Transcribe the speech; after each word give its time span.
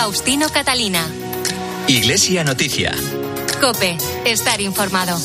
Faustino 0.00 0.48
Catalina. 0.48 1.06
Iglesia 1.86 2.42
Noticia. 2.42 2.94
Cope, 3.60 3.98
estar 4.24 4.58
informado. 4.62 5.18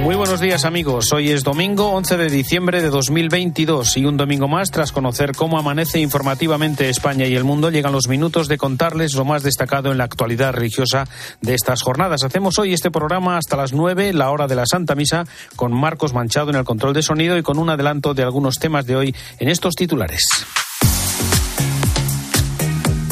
Muy 0.00 0.14
buenos 0.14 0.42
días 0.42 0.66
amigos, 0.66 1.10
hoy 1.14 1.30
es 1.30 1.42
domingo 1.42 1.88
11 1.92 2.18
de 2.18 2.28
diciembre 2.28 2.82
de 2.82 2.90
2022 2.90 3.96
y 3.96 4.04
un 4.04 4.18
domingo 4.18 4.46
más 4.46 4.70
tras 4.70 4.92
conocer 4.92 5.32
cómo 5.34 5.58
amanece 5.58 6.00
informativamente 6.00 6.90
España 6.90 7.24
y 7.24 7.34
el 7.34 7.44
mundo 7.44 7.70
llegan 7.70 7.92
los 7.92 8.08
minutos 8.08 8.46
de 8.46 8.58
contarles 8.58 9.14
lo 9.14 9.24
más 9.24 9.42
destacado 9.42 9.90
en 9.90 9.96
la 9.96 10.04
actualidad 10.04 10.52
religiosa 10.52 11.08
de 11.40 11.54
estas 11.54 11.80
jornadas. 11.80 12.24
Hacemos 12.24 12.58
hoy 12.58 12.74
este 12.74 12.90
programa 12.90 13.38
hasta 13.38 13.56
las 13.56 13.72
9, 13.72 14.12
la 14.12 14.28
hora 14.28 14.48
de 14.48 14.56
la 14.56 14.66
Santa 14.66 14.94
Misa, 14.94 15.24
con 15.56 15.72
Marcos 15.72 16.12
Manchado 16.12 16.50
en 16.50 16.56
el 16.56 16.64
control 16.64 16.92
de 16.92 17.02
sonido 17.02 17.38
y 17.38 17.42
con 17.42 17.58
un 17.58 17.70
adelanto 17.70 18.12
de 18.12 18.22
algunos 18.22 18.58
temas 18.58 18.84
de 18.84 18.96
hoy 18.96 19.16
en 19.38 19.48
estos 19.48 19.74
titulares. 19.76 20.26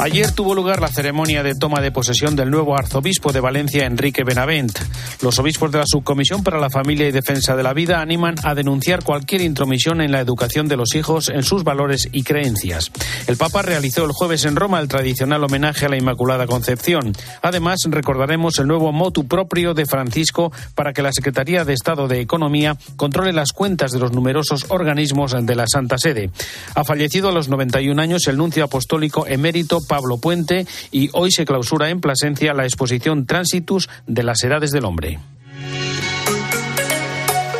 Ayer 0.03 0.33
tuvo 0.33 0.55
lugar 0.55 0.81
la 0.81 0.89
ceremonia 0.89 1.43
de 1.43 1.55
toma 1.55 1.83
de 1.83 1.93
posesión 1.93 2.35
del 2.35 2.51
nuevo 2.51 2.75
arzobispo 2.75 3.33
de 3.33 3.41
Valencia, 3.41 3.85
Enrique 3.85 4.25
Benavent. 4.25 4.79
Los 5.21 5.39
obispos 5.39 5.71
de 5.71 5.77
la 5.77 5.85
Subcomisión 5.87 6.43
para 6.43 6.59
la 6.59 6.71
Familia 6.71 7.07
y 7.07 7.13
Defensa 7.13 7.55
de 7.55 7.63
la 7.63 7.75
Vida 7.75 8.01
animan 8.01 8.37
a 8.43 8.55
denunciar 8.55 9.05
cualquier 9.05 9.43
intromisión 9.43 10.01
en 10.01 10.11
la 10.11 10.21
educación 10.21 10.69
de 10.69 10.79
los 10.79 10.95
hijos 10.95 11.29
en 11.29 11.43
sus 11.43 11.65
valores 11.65 12.09
y 12.13 12.23
creencias. 12.23 12.91
El 13.27 13.37
Papa 13.37 13.61
realizó 13.61 14.07
el 14.07 14.13
jueves 14.13 14.47
en 14.47 14.57
Roma 14.57 14.81
el 14.81 14.89
tradicional 14.89 15.45
homenaje 15.45 15.85
a 15.85 15.91
la 15.91 15.99
Inmaculada 15.99 16.47
Concepción. 16.47 17.13
Además, 17.43 17.81
recordaremos 17.87 18.59
el 18.59 18.69
nuevo 18.69 18.93
motu 18.93 19.29
propio 19.29 19.75
de 19.75 19.85
Francisco 19.85 20.51
para 20.75 20.95
que 20.95 21.03
la 21.03 21.13
Secretaría 21.13 21.67
de 21.67 21.75
Estado 21.75 22.09
de 22.09 22.23
Economía 22.23 22.75
controle 22.97 23.35
las 23.35 23.53
cuentas 23.53 23.93
de 23.93 23.99
los 23.99 24.13
numerosos 24.13 24.65
organismos 24.71 25.37
de 25.39 25.55
la 25.55 25.67
Santa 25.67 25.99
Sede. 25.99 26.31
Ha 26.75 26.85
fallecido 26.85 27.29
a 27.29 27.33
los 27.33 27.51
91 27.51 28.01
años 28.01 28.27
el 28.29 28.39
nuncio 28.39 28.65
apostólico 28.65 29.27
emérito 29.27 29.79
Pablo 29.91 30.19
Puente 30.19 30.69
y 30.93 31.11
hoy 31.15 31.33
se 31.33 31.45
clausura 31.45 31.91
en 31.91 32.01
Plasencia 32.01 32.55
la 32.55 32.63
exposición 32.63 33.27
Tránsitus 33.27 33.89
de 34.07 34.23
las 34.23 34.41
Edades 34.45 34.71
del 34.71 34.85
Hombre. 34.85 35.19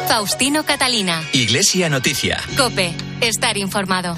Faustino 0.07 0.65
Catalina. 0.65 1.25
Iglesia 1.33 1.89
Noticia. 1.89 2.39
Cope, 2.57 2.95
estar 3.21 3.57
informado. 3.59 4.17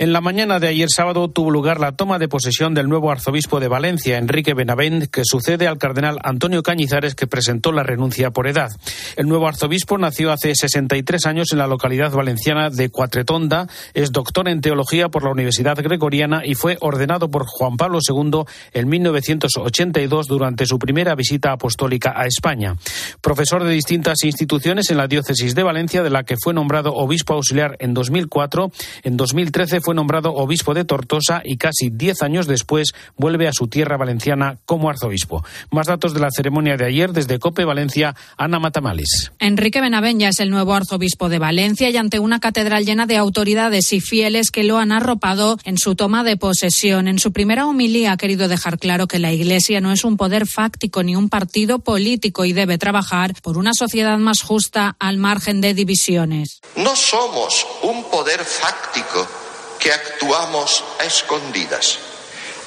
En 0.00 0.12
la 0.12 0.20
mañana 0.20 0.60
de 0.60 0.68
ayer 0.68 0.88
sábado 0.94 1.28
tuvo 1.28 1.50
lugar 1.50 1.80
la 1.80 1.96
toma 1.96 2.20
de 2.20 2.28
posesión 2.28 2.72
del 2.72 2.88
nuevo 2.88 3.10
arzobispo 3.10 3.58
de 3.58 3.66
Valencia, 3.66 4.16
Enrique 4.16 4.54
Benavent, 4.54 5.10
que 5.10 5.22
sucede 5.24 5.66
al 5.66 5.76
cardenal 5.76 6.20
Antonio 6.22 6.62
Cañizares, 6.62 7.16
que 7.16 7.26
presentó 7.26 7.72
la 7.72 7.82
renuncia 7.82 8.30
por 8.30 8.46
edad. 8.46 8.68
El 9.16 9.26
nuevo 9.26 9.48
arzobispo 9.48 9.98
nació 9.98 10.30
hace 10.30 10.54
63 10.54 11.26
años 11.26 11.48
en 11.50 11.58
la 11.58 11.66
localidad 11.66 12.12
valenciana 12.12 12.70
de 12.70 12.90
Cuatretonda, 12.90 13.66
es 13.92 14.12
doctor 14.12 14.48
en 14.48 14.60
teología 14.60 15.08
por 15.08 15.24
la 15.24 15.32
Universidad 15.32 15.76
Gregoriana 15.76 16.42
y 16.46 16.54
fue 16.54 16.76
ordenado 16.78 17.28
por 17.28 17.46
Juan 17.48 17.76
Pablo 17.76 17.98
II 18.08 18.44
en 18.74 18.88
1982 18.88 20.28
durante 20.28 20.64
su 20.66 20.78
primera 20.78 21.16
visita 21.16 21.50
apostólica 21.50 22.12
a 22.14 22.26
España. 22.26 22.76
Profesor 23.20 23.64
de 23.64 23.72
distintas 23.72 24.22
instituciones 24.22 24.92
en 24.92 24.96
la 24.96 25.08
diócesis 25.08 25.56
de 25.56 25.64
Valencia, 25.64 26.04
de 26.04 26.10
la 26.10 26.22
que 26.22 26.36
fue 26.40 26.54
nombrado 26.54 26.94
obispo 26.94 27.34
auxiliar 27.34 27.74
en 27.80 27.94
2004, 27.94 28.70
en 29.02 29.16
2013 29.16 29.80
fue 29.87 29.87
nombrado 29.94 30.34
obispo 30.34 30.74
de 30.74 30.84
Tortosa 30.84 31.42
y 31.44 31.56
casi 31.56 31.90
diez 31.90 32.22
años 32.22 32.46
después 32.46 32.92
vuelve 33.16 33.48
a 33.48 33.52
su 33.52 33.68
tierra 33.68 33.96
valenciana 33.96 34.58
como 34.64 34.88
arzobispo. 34.90 35.44
Más 35.70 35.86
datos 35.86 36.14
de 36.14 36.20
la 36.20 36.30
ceremonia 36.30 36.76
de 36.76 36.86
ayer 36.86 37.12
desde 37.12 37.38
Cope 37.38 37.64
Valencia, 37.64 38.14
Ana 38.36 38.58
Matamales. 38.58 39.32
Enrique 39.38 39.80
Benavent 39.80 40.22
es 40.22 40.40
el 40.40 40.50
nuevo 40.50 40.74
arzobispo 40.74 41.28
de 41.28 41.38
Valencia 41.38 41.90
y 41.90 41.96
ante 41.96 42.18
una 42.18 42.40
catedral 42.40 42.84
llena 42.84 43.06
de 43.06 43.16
autoridades 43.16 43.92
y 43.92 44.00
fieles 44.00 44.50
que 44.50 44.64
lo 44.64 44.78
han 44.78 44.92
arropado 44.92 45.58
en 45.64 45.78
su 45.78 45.94
toma 45.94 46.24
de 46.24 46.36
posesión. 46.36 47.08
En 47.08 47.18
su 47.18 47.32
primera 47.32 47.66
homilía 47.66 48.12
ha 48.12 48.16
querido 48.16 48.48
dejar 48.48 48.78
claro 48.78 49.06
que 49.06 49.18
la 49.18 49.32
Iglesia 49.32 49.80
no 49.80 49.92
es 49.92 50.04
un 50.04 50.16
poder 50.16 50.46
fáctico 50.46 51.02
ni 51.02 51.16
un 51.16 51.28
partido 51.28 51.78
político 51.78 52.44
y 52.44 52.52
debe 52.52 52.78
trabajar 52.78 53.34
por 53.42 53.58
una 53.58 53.72
sociedad 53.74 54.18
más 54.18 54.40
justa 54.40 54.96
al 54.98 55.18
margen 55.18 55.60
de 55.60 55.74
divisiones. 55.74 56.60
No 56.76 56.96
somos 56.96 57.66
un 57.82 58.04
poder 58.04 58.40
fáctico 58.44 59.47
que 59.78 59.92
actuamos 59.92 60.84
a 60.98 61.04
escondidas, 61.04 61.98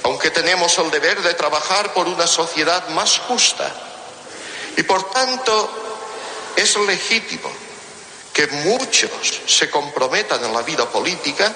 aunque 0.03 0.31
tenemos 0.31 0.77
el 0.77 0.89
deber 0.89 1.21
de 1.21 1.33
trabajar 1.33 1.93
por 1.93 2.07
una 2.07 2.27
sociedad 2.27 2.87
más 2.89 3.19
justa. 3.19 3.71
Y 4.77 4.83
por 4.83 5.11
tanto 5.11 5.69
es 6.55 6.75
legítimo 6.77 7.51
que 8.33 8.47
muchos 8.47 9.11
se 9.45 9.69
comprometan 9.69 10.43
en 10.43 10.53
la 10.53 10.61
vida 10.61 10.89
política. 10.89 11.53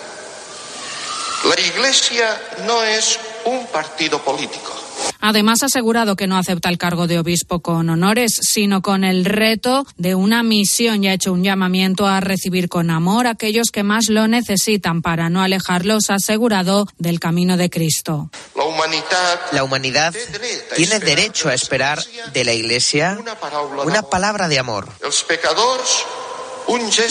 La 1.45 1.59
Iglesia 1.59 2.41
no 2.63 2.83
es 2.83 3.19
un 3.45 3.67
partido 3.67 4.21
político. 4.21 4.84
Además, 5.21 5.63
ha 5.63 5.67
asegurado 5.67 6.16
que 6.16 6.27
no 6.27 6.38
acepta 6.38 6.69
el 6.69 6.77
cargo 6.77 7.07
de 7.07 7.19
obispo 7.19 7.59
con 7.61 7.89
honores, 7.89 8.39
sino 8.41 8.81
con 8.81 9.03
el 9.03 9.25
reto 9.25 9.85
de 9.97 10.16
una 10.16 10.43
misión 10.43 11.03
y 11.03 11.07
ha 11.07 11.13
hecho 11.13 11.33
un 11.33 11.43
llamamiento 11.43 12.07
a 12.07 12.19
recibir 12.19 12.69
con 12.69 12.89
amor 12.89 13.27
a 13.27 13.31
aquellos 13.31 13.71
que 13.71 13.83
más 13.83 14.09
lo 14.09 14.27
necesitan 14.27 15.01
para 15.01 15.29
no 15.29 15.41
alejarlos, 15.41 16.09
ha 16.09 16.15
asegurado, 16.15 16.88
del 16.97 17.19
camino 17.19 17.57
de 17.57 17.69
Cristo. 17.69 18.29
La 18.55 18.63
humanidad, 18.63 19.39
La 19.51 19.63
humanidad 19.63 20.13
tiene 20.75 20.99
derecho 20.99 21.49
a 21.49 21.53
esperar 21.53 22.03
de 22.33 22.44
la 22.44 22.53
Iglesia 22.53 23.17
una 23.83 24.03
palabra 24.03 24.47
de 24.47 24.59
amor. 24.59 24.88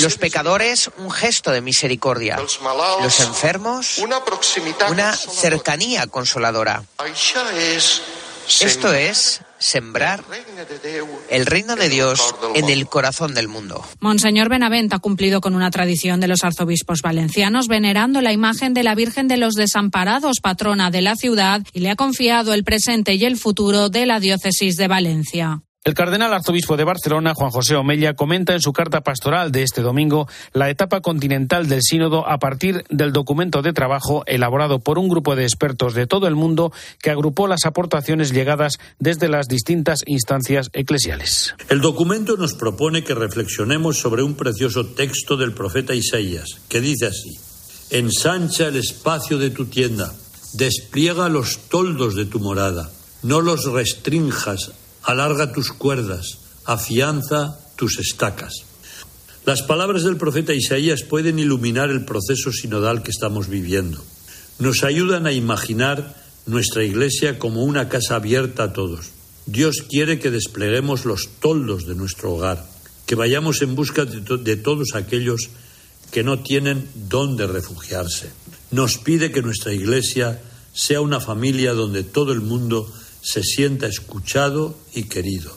Los 0.01 0.19
pecadores, 0.19 0.91
un 0.99 1.11
gesto 1.11 1.51
de 1.51 1.61
misericordia. 1.61 2.39
Los 3.03 3.21
enfermos, 3.21 3.99
una 3.99 4.25
proximidad 4.25 4.91
una 4.91 5.11
consoladora. 5.11 5.41
cercanía 5.41 6.07
consoladora. 6.07 6.85
Esto 8.61 8.93
es 8.93 9.41
sembrar 9.59 10.23
el 11.31 11.47
reino 11.47 11.77
de 11.77 11.89
Dios 11.89 12.35
en 12.55 12.69
el 12.69 12.87
corazón 12.87 13.33
del 13.35 13.49
mundo. 13.49 13.83
Monseñor 14.01 14.51
Benavent 14.51 14.93
ha 14.93 14.99
cumplido 14.99 15.41
con 15.41 15.55
una 15.55 15.71
tradición 15.71 16.21
de 16.21 16.29
los 16.29 16.45
arzobispos 16.45 17.01
valencianos, 17.01 17.69
venerando 17.69 18.21
la 18.21 18.33
imagen 18.33 18.75
de 18.75 18.83
la 18.83 18.95
Virgen 18.95 19.29
de 19.29 19.39
los 19.39 19.55
Desamparados, 19.55 20.41
patrona 20.43 20.91
de 20.91 21.01
la 21.01 21.17
ciudad, 21.17 21.63
y 21.73 21.81
le 21.81 21.91
ha 21.91 21.97
confiado 21.97 22.53
el 22.53 22.65
presente 22.65 23.15
y 23.15 23.25
el 23.25 23.39
futuro 23.39 23.89
de 23.89 24.05
la 24.05 24.21
diócesis 24.21 24.77
de 24.77 24.89
Valencia. 24.89 25.64
El 25.85 25.93
cardenal 25.93 26.33
arzobispo 26.33 26.79
de 26.79 26.85
Barcelona, 26.85 27.35
Juan 27.35 27.51
José 27.51 27.77
Omella, 27.77 28.15
comenta 28.15 28.55
en 28.55 28.63
su 28.63 28.73
carta 28.73 29.03
pastoral 29.03 29.53
de 29.53 29.63
este 29.63 29.83
domingo 29.83 30.27
la 30.55 30.71
etapa 30.71 31.03
continental 31.03 31.69
del 31.69 31.83
sínodo 31.83 32.27
a 32.27 32.39
partir 32.39 32.85
del 32.89 33.13
documento 33.13 33.61
de 33.61 33.75
trabajo 33.75 34.23
elaborado 34.25 34.79
por 34.79 34.99
un 34.99 35.11
grupo 35.11 35.37
de 35.37 35.43
expertos 35.43 35.93
de 35.93 36.07
todo 36.07 36.27
el 36.27 36.37
mundo 36.37 36.73
que 37.03 37.11
agrupó 37.11 37.49
las 37.49 37.67
aportaciones 37.67 38.33
llegadas 38.33 38.79
desde 38.99 39.29
las 39.29 39.47
distintas 39.47 40.01
instancias 40.07 40.71
eclesiales. 40.73 41.55
El 41.69 41.83
documento 41.83 42.39
nos 42.39 42.55
propone 42.55 43.05
que 43.05 43.15
reflexionemos 43.15 43.99
sobre 43.99 44.23
un 44.23 44.37
precioso 44.37 44.87
texto 44.87 45.37
del 45.37 45.53
profeta 45.53 45.95
Isaías, 45.95 46.61
que 46.71 46.81
dice 46.81 47.09
así, 47.09 47.39
Ensancha 47.91 48.69
el 48.69 48.77
espacio 48.77 49.37
de 49.37 49.51
tu 49.51 49.67
tienda, 49.67 50.15
despliega 50.55 51.29
los 51.29 51.69
toldos 51.69 52.15
de 52.15 52.25
tu 52.25 52.41
morada, 52.41 52.91
no 53.23 53.43
los 53.43 53.71
restrinjas, 53.71 54.73
alarga 55.05 55.53
tus 55.53 55.73
cuerdas, 55.73 56.39
afianza 56.65 57.59
tus 57.77 57.99
estacas. 57.99 58.65
Las 59.47 59.63
palabras 59.63 60.05
del 60.05 60.17
profeta 60.17 60.55
Isaías 60.55 61.03
pueden 61.03 61.39
iluminar 61.39 61.91
el 61.91 62.05
proceso 62.05 62.51
sinodal 62.53 63.03
que 63.03 63.11
estamos 63.11 63.49
viviendo. 63.49 64.03
Nos 64.59 64.85
ayudan 64.85 65.27
a 65.27 65.33
imaginar 65.33 66.15
nuestra 66.47 66.85
iglesia 66.85 67.39
como 67.39 67.65
una 67.65 67.89
casa 67.89 68.17
abierta 68.17 68.65
a 68.65 68.73
todos. 68.73 69.07
Dios 69.47 69.85
quiere 69.89 70.19
que 70.19 70.31
despleguemos 70.31 71.05
los 71.05 71.29
toldos 71.41 71.87
de 71.87 71.95
nuestro 71.95 72.33
hogar, 72.33 72.65
que 73.05 73.15
vayamos 73.15 73.61
en 73.61 73.75
busca 73.75 74.07
de, 74.07 74.21
to- 74.23 74.39
de 74.39 74.57
todos 74.57 74.95
aquellos 74.95 75.51
que 76.11 76.23
no 76.23 76.39
tienen 76.39 76.89
dónde 76.95 77.47
refugiarse. 77.47 78.31
Nos 78.71 78.97
pide 78.97 79.31
que 79.33 79.43
nuestra 79.43 79.73
iglesia 79.75 80.41
sea 80.73 81.03
una 81.03 81.21
familia 81.21 81.75
donde 81.75 82.03
todo 82.03 82.33
el 82.33 82.41
mundo 82.41 82.91
se 83.25 83.43
sienta 83.43 83.87
escuchado 83.87 84.79
y 84.95 85.05
querido. 85.05 85.57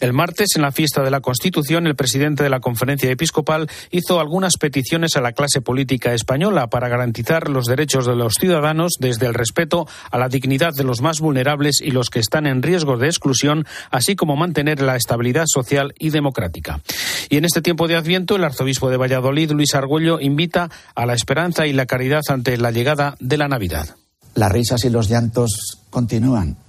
El 0.00 0.12
martes, 0.12 0.50
en 0.54 0.62
la 0.62 0.70
fiesta 0.70 1.02
de 1.02 1.10
la 1.10 1.20
Constitución, 1.20 1.86
el 1.88 1.96
presidente 1.96 2.44
de 2.44 2.50
la 2.50 2.60
Conferencia 2.60 3.10
Episcopal 3.10 3.68
hizo 3.90 4.20
algunas 4.20 4.56
peticiones 4.56 5.16
a 5.16 5.20
la 5.20 5.32
clase 5.32 5.60
política 5.60 6.14
española 6.14 6.68
para 6.68 6.88
garantizar 6.88 7.48
los 7.48 7.64
derechos 7.64 8.06
de 8.06 8.14
los 8.14 8.34
ciudadanos 8.34 8.92
desde 9.00 9.26
el 9.26 9.34
respeto 9.34 9.88
a 10.10 10.18
la 10.18 10.28
dignidad 10.28 10.74
de 10.74 10.84
los 10.84 11.00
más 11.00 11.18
vulnerables 11.18 11.80
y 11.80 11.90
los 11.90 12.10
que 12.10 12.20
están 12.20 12.46
en 12.46 12.62
riesgo 12.62 12.98
de 12.98 13.06
exclusión, 13.06 13.66
así 13.90 14.14
como 14.14 14.36
mantener 14.36 14.80
la 14.80 14.94
estabilidad 14.94 15.46
social 15.46 15.94
y 15.98 16.10
democrática. 16.10 16.80
Y 17.28 17.38
en 17.38 17.44
este 17.44 17.62
tiempo 17.62 17.88
de 17.88 17.96
Adviento, 17.96 18.36
el 18.36 18.44
arzobispo 18.44 18.90
de 18.90 18.98
Valladolid, 18.98 19.50
Luis 19.50 19.74
Argüello, 19.74 20.20
invita 20.20 20.70
a 20.94 21.06
la 21.06 21.14
esperanza 21.14 21.66
y 21.66 21.72
la 21.72 21.86
caridad 21.86 22.22
ante 22.28 22.56
la 22.58 22.70
llegada 22.70 23.16
de 23.18 23.38
la 23.38 23.48
Navidad. 23.48 23.96
Las 24.34 24.52
risas 24.52 24.84
y 24.84 24.90
los 24.90 25.08
llantos 25.08 25.78
continúan. 25.90 26.67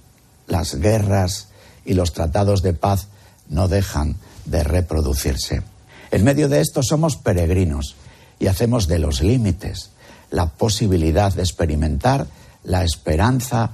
Las 0.50 0.74
guerras 0.74 1.48
y 1.86 1.94
los 1.94 2.12
tratados 2.12 2.60
de 2.60 2.74
paz 2.74 3.06
no 3.48 3.68
dejan 3.68 4.16
de 4.44 4.62
reproducirse. 4.64 5.62
En 6.10 6.24
medio 6.24 6.48
de 6.48 6.60
esto 6.60 6.82
somos 6.82 7.16
peregrinos 7.16 7.94
y 8.40 8.48
hacemos 8.48 8.88
de 8.88 8.98
los 8.98 9.22
límites 9.22 9.90
la 10.30 10.46
posibilidad 10.46 11.32
de 11.32 11.42
experimentar 11.42 12.26
la 12.64 12.84
esperanza 12.84 13.70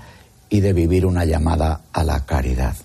y 0.49 0.61
de 0.61 0.73
vivir 0.75 1.06
una 1.06 1.25
llamada 1.25 1.81
a 1.93 2.05
la 2.05 2.25
caridad. 2.25 2.76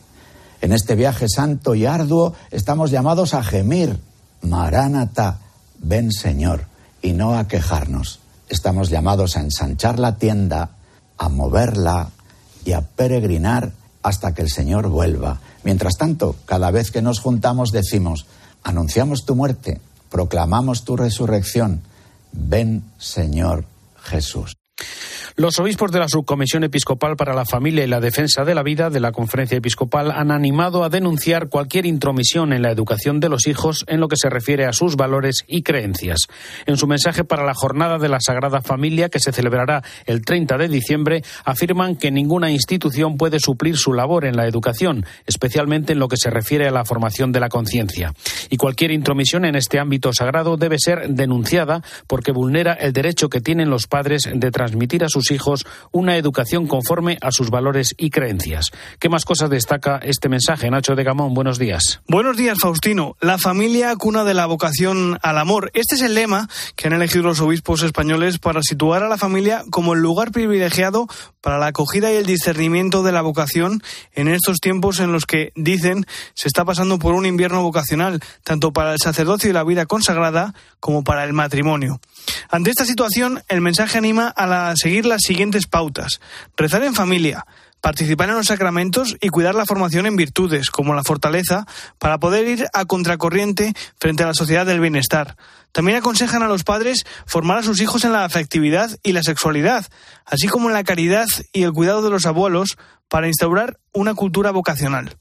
En 0.61 0.71
este 0.71 0.95
viaje 0.95 1.27
santo 1.27 1.75
y 1.75 1.85
arduo 1.85 2.33
estamos 2.49 2.91
llamados 2.91 3.33
a 3.33 3.43
gemir, 3.43 3.99
Maránata, 4.41 5.39
ven 5.79 6.11
Señor, 6.11 6.65
y 7.01 7.13
no 7.13 7.37
a 7.37 7.47
quejarnos. 7.47 8.19
Estamos 8.47 8.89
llamados 8.89 9.35
a 9.35 9.41
ensanchar 9.41 9.99
la 9.99 10.17
tienda, 10.17 10.71
a 11.17 11.29
moverla 11.29 12.09
y 12.63 12.71
a 12.71 12.81
peregrinar 12.81 13.71
hasta 14.03 14.33
que 14.33 14.41
el 14.41 14.49
Señor 14.49 14.87
vuelva. 14.87 15.39
Mientras 15.63 15.97
tanto, 15.97 16.35
cada 16.45 16.71
vez 16.71 16.91
que 16.91 17.01
nos 17.01 17.19
juntamos 17.19 17.71
decimos, 17.71 18.25
anunciamos 18.63 19.25
tu 19.25 19.35
muerte, 19.35 19.79
proclamamos 20.09 20.83
tu 20.83 20.97
resurrección, 20.97 21.81
ven 22.31 22.83
Señor 22.97 23.65
Jesús. 24.01 24.55
Los 25.37 25.59
obispos 25.59 25.91
de 25.93 25.99
la 25.99 26.09
Subcomisión 26.09 26.65
Episcopal 26.65 27.15
para 27.15 27.33
la 27.33 27.45
Familia 27.45 27.85
y 27.85 27.87
la 27.87 28.01
Defensa 28.01 28.43
de 28.43 28.53
la 28.53 28.63
Vida 28.63 28.89
de 28.89 28.99
la 28.99 29.13
Conferencia 29.13 29.57
Episcopal 29.57 30.11
han 30.11 30.29
animado 30.29 30.83
a 30.83 30.89
denunciar 30.89 31.47
cualquier 31.47 31.85
intromisión 31.85 32.51
en 32.51 32.61
la 32.61 32.69
educación 32.69 33.21
de 33.21 33.29
los 33.29 33.47
hijos 33.47 33.85
en 33.87 34.01
lo 34.01 34.09
que 34.09 34.17
se 34.17 34.29
refiere 34.29 34.65
a 34.65 34.73
sus 34.73 34.97
valores 34.97 35.45
y 35.47 35.63
creencias. 35.63 36.27
En 36.65 36.75
su 36.75 36.85
mensaje 36.85 37.23
para 37.23 37.45
la 37.45 37.53
Jornada 37.53 37.97
de 37.97 38.09
la 38.09 38.19
Sagrada 38.19 38.61
Familia, 38.61 39.07
que 39.07 39.21
se 39.21 39.31
celebrará 39.31 39.83
el 40.05 40.25
30 40.25 40.57
de 40.57 40.67
diciembre, 40.67 41.23
afirman 41.45 41.95
que 41.95 42.11
ninguna 42.11 42.51
institución 42.51 43.15
puede 43.15 43.39
suplir 43.39 43.77
su 43.77 43.93
labor 43.93 44.25
en 44.25 44.35
la 44.35 44.47
educación, 44.47 45.05
especialmente 45.27 45.93
en 45.93 45.99
lo 45.99 46.09
que 46.09 46.17
se 46.17 46.29
refiere 46.29 46.67
a 46.67 46.71
la 46.71 46.83
formación 46.83 47.31
de 47.31 47.39
la 47.39 47.47
conciencia. 47.47 48.13
Y 48.49 48.57
cualquier 48.57 48.91
intromisión 48.91 49.45
en 49.45 49.55
este 49.55 49.79
ámbito 49.79 50.11
sagrado 50.11 50.57
debe 50.57 50.77
ser 50.77 51.07
denunciada 51.07 51.83
porque 52.07 52.33
vulnera 52.33 52.73
el 52.73 52.91
derecho 52.91 53.29
que 53.29 53.39
tienen 53.39 53.69
los 53.69 53.87
padres 53.87 54.29
de 54.33 54.51
transmitir 54.51 55.05
a 55.05 55.09
sus 55.09 55.20
hijos 55.29 55.67
una 55.91 56.17
educación 56.17 56.65
conforme 56.65 57.17
a 57.21 57.31
sus 57.31 57.51
valores 57.51 57.93
y 57.97 58.09
creencias. 58.09 58.71
¿Qué 58.97 59.09
más 59.09 59.25
cosas 59.25 59.49
destaca 59.49 59.99
este 60.01 60.29
mensaje? 60.29 60.71
Nacho 60.71 60.95
de 60.95 61.03
Gamón, 61.03 61.33
buenos 61.33 61.59
días. 61.59 62.01
Buenos 62.07 62.37
días, 62.37 62.57
Faustino. 62.59 63.15
La 63.21 63.37
familia 63.37 63.95
cuna 63.95 64.23
de 64.23 64.33
la 64.33 64.45
vocación 64.45 65.19
al 65.21 65.37
amor. 65.37 65.69
Este 65.73 65.95
es 65.95 66.01
el 66.01 66.15
lema 66.15 66.47
que 66.75 66.87
han 66.87 66.93
elegido 66.93 67.23
los 67.23 67.41
obispos 67.41 67.83
españoles 67.83 68.39
para 68.39 68.61
situar 68.63 69.03
a 69.03 69.09
la 69.09 69.17
familia 69.17 69.63
como 69.69 69.93
el 69.93 70.01
lugar 70.01 70.31
privilegiado 70.31 71.07
para 71.41 71.57
la 71.57 71.67
acogida 71.67 72.11
y 72.11 72.15
el 72.15 72.25
discernimiento 72.25 73.03
de 73.03 73.11
la 73.11 73.21
vocación 73.21 73.83
en 74.13 74.27
estos 74.27 74.59
tiempos 74.59 74.99
en 74.99 75.11
los 75.11 75.25
que, 75.25 75.51
dicen, 75.55 76.05
se 76.33 76.47
está 76.47 76.63
pasando 76.63 76.99
por 76.99 77.13
un 77.13 77.25
invierno 77.25 77.61
vocacional, 77.63 78.21
tanto 78.43 78.71
para 78.71 78.93
el 78.93 78.99
sacerdocio 78.99 79.49
y 79.49 79.53
la 79.53 79.63
vida 79.63 79.85
consagrada 79.85 80.53
como 80.79 81.03
para 81.03 81.23
el 81.23 81.33
matrimonio. 81.33 81.99
Ante 82.49 82.69
esta 82.69 82.85
situación, 82.85 83.43
el 83.49 83.61
mensaje 83.61 83.97
anima 83.97 84.33
a 84.35 84.73
seguir 84.75 85.05
las 85.05 85.21
siguientes 85.21 85.67
pautas. 85.67 86.21
Rezar 86.55 86.83
en 86.83 86.93
familia, 86.93 87.45
participar 87.81 88.29
en 88.29 88.35
los 88.35 88.47
sacramentos 88.47 89.17
y 89.19 89.29
cuidar 89.29 89.55
la 89.55 89.65
formación 89.65 90.05
en 90.05 90.15
virtudes, 90.15 90.69
como 90.69 90.93
la 90.93 91.03
fortaleza, 91.03 91.65
para 91.97 92.19
poder 92.19 92.47
ir 92.47 92.67
a 92.73 92.85
contracorriente 92.85 93.73
frente 93.99 94.23
a 94.23 94.27
la 94.27 94.33
sociedad 94.33 94.65
del 94.65 94.79
bienestar. 94.79 95.35
También 95.71 95.97
aconsejan 95.97 96.43
a 96.43 96.47
los 96.47 96.63
padres 96.63 97.05
formar 97.25 97.57
a 97.57 97.63
sus 97.63 97.81
hijos 97.81 98.03
en 98.03 98.13
la 98.13 98.25
afectividad 98.25 98.97
y 99.03 99.13
la 99.13 99.23
sexualidad, 99.23 99.85
así 100.25 100.47
como 100.47 100.67
en 100.67 100.73
la 100.73 100.83
caridad 100.83 101.27
y 101.53 101.63
el 101.63 101.73
cuidado 101.73 102.01
de 102.01 102.09
los 102.09 102.25
abuelos, 102.25 102.77
para 103.11 103.27
instaurar 103.27 103.77
una 103.91 104.13
cultura 104.13 104.51
vocacional. 104.51 105.17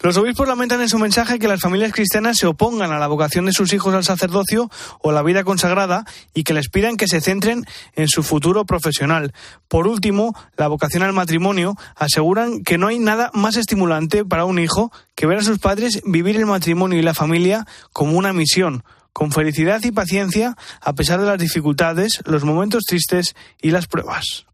Los 0.00 0.16
obispos 0.16 0.48
lamentan 0.48 0.80
en 0.80 0.88
su 0.88 0.98
mensaje 0.98 1.38
que 1.38 1.48
las 1.48 1.60
familias 1.60 1.92
cristianas 1.92 2.38
se 2.38 2.46
opongan 2.46 2.92
a 2.92 2.98
la 2.98 3.08
vocación 3.08 3.44
de 3.44 3.52
sus 3.52 3.74
hijos 3.74 3.94
al 3.94 4.04
sacerdocio 4.04 4.70
o 5.02 5.10
a 5.10 5.12
la 5.12 5.22
vida 5.22 5.44
consagrada 5.44 6.06
y 6.32 6.44
que 6.44 6.54
les 6.54 6.70
pidan 6.70 6.96
que 6.96 7.08
se 7.08 7.20
centren 7.20 7.66
en 7.94 8.08
su 8.08 8.22
futuro 8.22 8.64
profesional. 8.64 9.34
Por 9.68 9.86
último, 9.86 10.34
la 10.56 10.68
vocación 10.68 11.02
al 11.02 11.12
matrimonio 11.12 11.76
aseguran 11.94 12.62
que 12.62 12.78
no 12.78 12.86
hay 12.86 12.98
nada 12.98 13.30
más 13.34 13.56
estimulante 13.56 14.24
para 14.24 14.46
un 14.46 14.58
hijo 14.58 14.90
que 15.14 15.26
ver 15.26 15.38
a 15.38 15.44
sus 15.44 15.58
padres 15.58 16.00
vivir 16.06 16.36
el 16.36 16.46
matrimonio 16.46 16.98
y 16.98 17.02
la 17.02 17.12
familia 17.12 17.66
como 17.92 18.16
una 18.16 18.32
misión, 18.32 18.82
con 19.16 19.32
felicidad 19.32 19.82
y 19.82 19.92
paciencia 19.92 20.58
a 20.82 20.92
pesar 20.92 21.18
de 21.18 21.26
las 21.26 21.38
dificultades, 21.38 22.20
los 22.26 22.44
momentos 22.44 22.84
tristes 22.84 23.34
y 23.62 23.70
las 23.70 23.86
pruebas. 23.86 24.44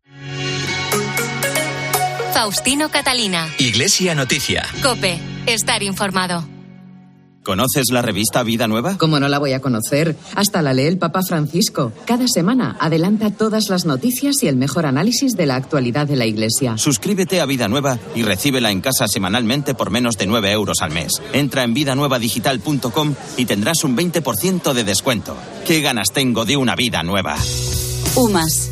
Faustino 2.33 2.89
Catalina. 2.89 3.49
Iglesia 3.59 4.15
Noticia. 4.15 4.65
Cope. 4.81 5.19
Estar 5.47 5.83
informado. 5.83 6.47
¿Conoces 7.43 7.91
la 7.91 8.03
revista 8.03 8.43
Vida 8.45 8.69
Nueva? 8.69 8.97
¿Cómo 8.99 9.19
no 9.19 9.29
la 9.29 9.39
voy 9.39 9.53
a 9.53 9.61
conocer? 9.61 10.17
Hasta 10.37 10.63
la 10.63 10.75
lee 10.75 10.87
el 10.87 10.99
Papa 10.99 11.23
Francisco. 11.23 11.93
Cada 12.05 12.29
semana 12.29 12.77
adelanta 12.79 13.31
todas 13.31 13.69
las 13.69 13.85
noticias 13.85 14.43
y 14.43 14.49
el 14.49 14.57
mejor 14.57 14.87
análisis 14.87 15.33
de 15.33 15.47
la 15.47 15.57
actualidad 15.57 16.07
de 16.07 16.17
la 16.17 16.27
Iglesia. 16.27 16.79
Suscríbete 16.79 17.41
a 17.41 17.47
Vida 17.47 17.67
Nueva 17.67 17.99
y 18.15 18.23
recíbela 18.23 18.71
en 18.71 18.81
casa 18.81 19.09
semanalmente 19.09 19.75
por 19.75 19.91
menos 19.91 20.17
de 20.19 20.27
9 20.27 20.53
euros 20.53 20.83
al 20.83 20.93
mes. 20.93 21.21
Entra 21.33 21.65
en 21.65 21.75
vidanuevadigital.com 21.75 23.15
y 23.37 23.45
tendrás 23.45 23.83
un 23.83 23.97
20% 23.97 24.73
de 24.73 24.85
descuento. 24.85 25.37
¿Qué 25.67 25.81
ganas 25.81 26.13
tengo 26.13 26.45
de 26.45 26.57
una 26.57 26.77
vida 26.77 27.03
nueva? 27.03 27.37
UMAS, 28.15 28.72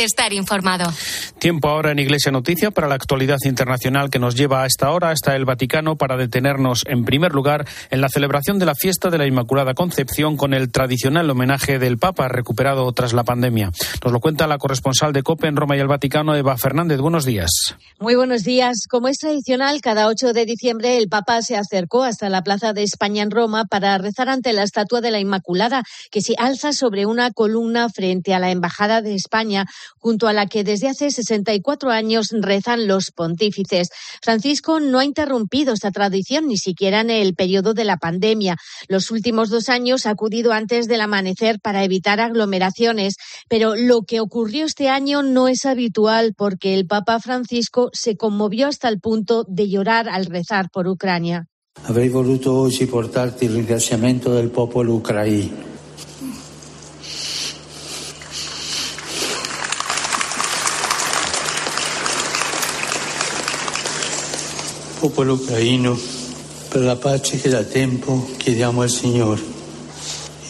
Estar 0.00 0.32
informado. 0.32 0.90
Tiempo 1.38 1.68
ahora 1.68 1.90
en 1.92 1.98
Iglesia 1.98 2.32
Noticia 2.32 2.70
para 2.70 2.88
la 2.88 2.94
actualidad 2.94 3.36
internacional 3.44 4.08
que 4.08 4.18
nos 4.18 4.34
lleva 4.34 4.62
a 4.62 4.66
esta 4.66 4.90
hora 4.92 5.10
hasta 5.10 5.36
el 5.36 5.44
Vaticano 5.44 5.96
para 5.96 6.16
detenernos 6.16 6.84
en 6.86 7.04
primer 7.04 7.32
lugar 7.32 7.68
en 7.90 8.00
la 8.00 8.08
celebración 8.08 8.58
de 8.58 8.64
la 8.64 8.74
fiesta 8.74 9.10
de 9.10 9.18
la 9.18 9.26
Inmaculada 9.26 9.74
Concepción 9.74 10.38
con 10.38 10.54
el 10.54 10.72
tradicional 10.72 11.28
homenaje 11.28 11.78
del 11.78 11.98
Papa 11.98 12.28
recuperado 12.28 12.90
tras 12.92 13.12
la 13.12 13.24
pandemia. 13.24 13.72
Nos 14.02 14.12
lo 14.12 14.20
cuenta 14.20 14.46
la 14.46 14.56
corresponsal 14.56 15.12
de 15.12 15.22
COPE 15.22 15.48
en 15.48 15.56
Roma 15.56 15.76
y 15.76 15.80
el 15.80 15.88
Vaticano, 15.88 16.34
Eva 16.34 16.56
Fernández. 16.56 16.98
Buenos 17.00 17.26
días. 17.26 17.50
Muy 17.98 18.14
buenos 18.14 18.42
días. 18.42 18.86
Como 18.88 19.08
es 19.08 19.18
tradicional, 19.18 19.82
cada 19.82 20.06
8 20.06 20.32
de 20.32 20.46
diciembre 20.46 20.96
el 20.96 21.08
Papa 21.08 21.42
se 21.42 21.58
acercó 21.58 22.04
hasta 22.04 22.30
la 22.30 22.42
Plaza 22.42 22.72
de 22.72 22.84
España 22.84 23.22
en 23.22 23.30
Roma 23.30 23.66
para 23.66 23.98
rezar 23.98 24.30
ante 24.30 24.54
la 24.54 24.62
estatua 24.62 25.02
de 25.02 25.10
la 25.10 25.20
Inmaculada 25.20 25.82
que 26.10 26.22
se 26.22 26.34
alza 26.38 26.72
sobre 26.72 27.04
una 27.04 27.32
columna 27.32 27.88
frente 27.90 28.32
a 28.32 28.38
la 28.38 28.50
Embajada 28.50 29.02
de 29.02 29.14
España 29.14 29.66
junto 29.98 30.28
a 30.28 30.32
la 30.32 30.46
que 30.46 30.64
desde 30.64 30.88
hace 30.88 31.10
64 31.10 31.90
años 31.90 32.28
rezan 32.32 32.86
los 32.86 33.10
pontífices. 33.10 33.90
Francisco 34.22 34.80
no 34.80 34.98
ha 34.98 35.04
interrumpido 35.04 35.72
esta 35.72 35.90
tradición 35.90 36.48
ni 36.48 36.56
siquiera 36.56 37.00
en 37.00 37.10
el 37.10 37.34
periodo 37.34 37.74
de 37.74 37.84
la 37.84 37.96
pandemia. 37.96 38.56
Los 38.88 39.10
últimos 39.10 39.50
dos 39.50 39.68
años 39.68 40.06
ha 40.06 40.10
acudido 40.10 40.52
antes 40.52 40.88
del 40.88 41.00
amanecer 41.00 41.60
para 41.60 41.84
evitar 41.84 42.20
aglomeraciones, 42.20 43.14
pero 43.48 43.76
lo 43.76 44.02
que 44.02 44.20
ocurrió 44.20 44.66
este 44.66 44.88
año 44.88 45.22
no 45.22 45.48
es 45.48 45.64
habitual 45.64 46.34
porque 46.36 46.74
el 46.74 46.86
Papa 46.86 47.20
Francisco 47.20 47.90
se 47.92 48.16
conmovió 48.16 48.68
hasta 48.68 48.88
el 48.88 49.00
punto 49.00 49.44
de 49.48 49.68
llorar 49.68 50.08
al 50.08 50.26
rezar 50.26 50.70
por 50.70 50.86
Ucrania. 50.88 51.46
Voluto 51.88 52.68
del 54.34 54.50
popolo 54.50 54.94
ucraino 54.94 55.69
popolo 65.00 65.32
ucraino, 65.32 65.98
per 66.68 66.82
la 66.82 66.96
pace 66.96 67.40
che 67.40 67.48
da 67.48 67.62
tempo 67.62 68.28
chiediamo 68.36 68.82
al 68.82 68.90
Signore. 68.90 69.40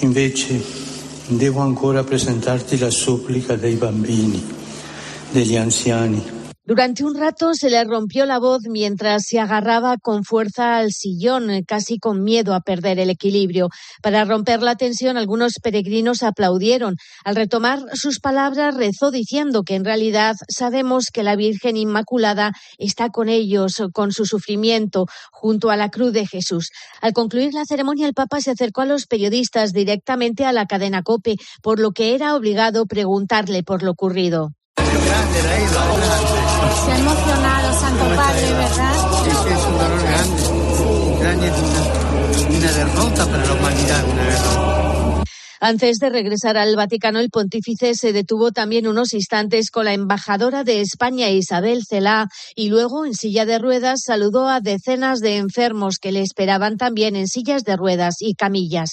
Invece 0.00 0.60
devo 1.28 1.60
ancora 1.60 2.02
presentarti 2.02 2.76
la 2.76 2.90
supplica 2.90 3.54
dei 3.54 3.76
bambini, 3.76 4.44
degli 5.30 5.54
anziani, 5.54 6.20
Durante 6.70 7.04
un 7.04 7.16
rato 7.16 7.52
se 7.52 7.68
le 7.68 7.82
rompió 7.82 8.26
la 8.26 8.38
voz 8.38 8.60
mientras 8.68 9.24
se 9.26 9.40
agarraba 9.40 9.96
con 9.96 10.22
fuerza 10.22 10.76
al 10.76 10.92
sillón, 10.92 11.50
casi 11.66 11.98
con 11.98 12.22
miedo 12.22 12.54
a 12.54 12.60
perder 12.60 13.00
el 13.00 13.10
equilibrio. 13.10 13.70
Para 14.04 14.24
romper 14.24 14.62
la 14.62 14.76
tensión, 14.76 15.16
algunos 15.16 15.54
peregrinos 15.60 16.22
aplaudieron. 16.22 16.94
Al 17.24 17.34
retomar 17.34 17.80
sus 17.94 18.20
palabras, 18.20 18.76
rezó 18.76 19.10
diciendo 19.10 19.64
que 19.64 19.74
en 19.74 19.84
realidad 19.84 20.36
sabemos 20.48 21.06
que 21.12 21.24
la 21.24 21.34
Virgen 21.34 21.76
Inmaculada 21.76 22.52
está 22.78 23.08
con 23.08 23.28
ellos, 23.28 23.82
con 23.92 24.12
su 24.12 24.24
sufrimiento, 24.24 25.06
junto 25.32 25.70
a 25.70 25.76
la 25.76 25.88
cruz 25.88 26.12
de 26.12 26.24
Jesús. 26.24 26.70
Al 27.00 27.12
concluir 27.14 27.52
la 27.52 27.64
ceremonia, 27.64 28.06
el 28.06 28.14
Papa 28.14 28.40
se 28.40 28.52
acercó 28.52 28.82
a 28.82 28.86
los 28.86 29.08
periodistas 29.08 29.72
directamente 29.72 30.44
a 30.44 30.52
la 30.52 30.66
cadena 30.66 31.02
COPE, 31.02 31.34
por 31.62 31.80
lo 31.80 31.90
que 31.90 32.14
era 32.14 32.36
obligado 32.36 32.86
preguntarle 32.86 33.64
por 33.64 33.82
lo 33.82 33.90
ocurrido. 33.90 34.52
Se 36.84 36.92
ha 36.92 36.98
emocionado, 36.98 37.80
Santo 37.80 38.04
Padre, 38.16 38.52
¿verdad? 38.52 38.94
Sí, 39.24 39.30
sí, 39.30 39.48
es 39.52 39.64
un 39.66 39.78
dolor 39.78 40.02
grande. 40.02 40.42
Es 41.46 41.54
una, 41.58 42.58
una 42.58 42.72
derrota 42.72 43.26
para 43.26 43.44
la 43.44 43.52
humanidad, 43.52 44.04
una 44.04 44.24
derrota. 44.24 44.80
Antes 45.62 45.98
de 45.98 46.08
regresar 46.08 46.56
al 46.56 46.74
Vaticano, 46.74 47.18
el 47.18 47.28
pontífice 47.28 47.94
se 47.94 48.14
detuvo 48.14 48.50
también 48.50 48.86
unos 48.86 49.12
instantes 49.12 49.70
con 49.70 49.84
la 49.84 49.92
embajadora 49.92 50.64
de 50.64 50.80
España, 50.80 51.28
Isabel 51.28 51.82
Celá, 51.86 52.28
y 52.56 52.70
luego 52.70 53.04
en 53.04 53.12
silla 53.12 53.44
de 53.44 53.58
ruedas 53.58 54.00
saludó 54.06 54.48
a 54.48 54.60
decenas 54.60 55.20
de 55.20 55.36
enfermos 55.36 55.98
que 55.98 56.12
le 56.12 56.22
esperaban 56.22 56.78
también 56.78 57.14
en 57.14 57.28
sillas 57.28 57.62
de 57.64 57.76
ruedas 57.76 58.16
y 58.20 58.34
camillas. 58.34 58.90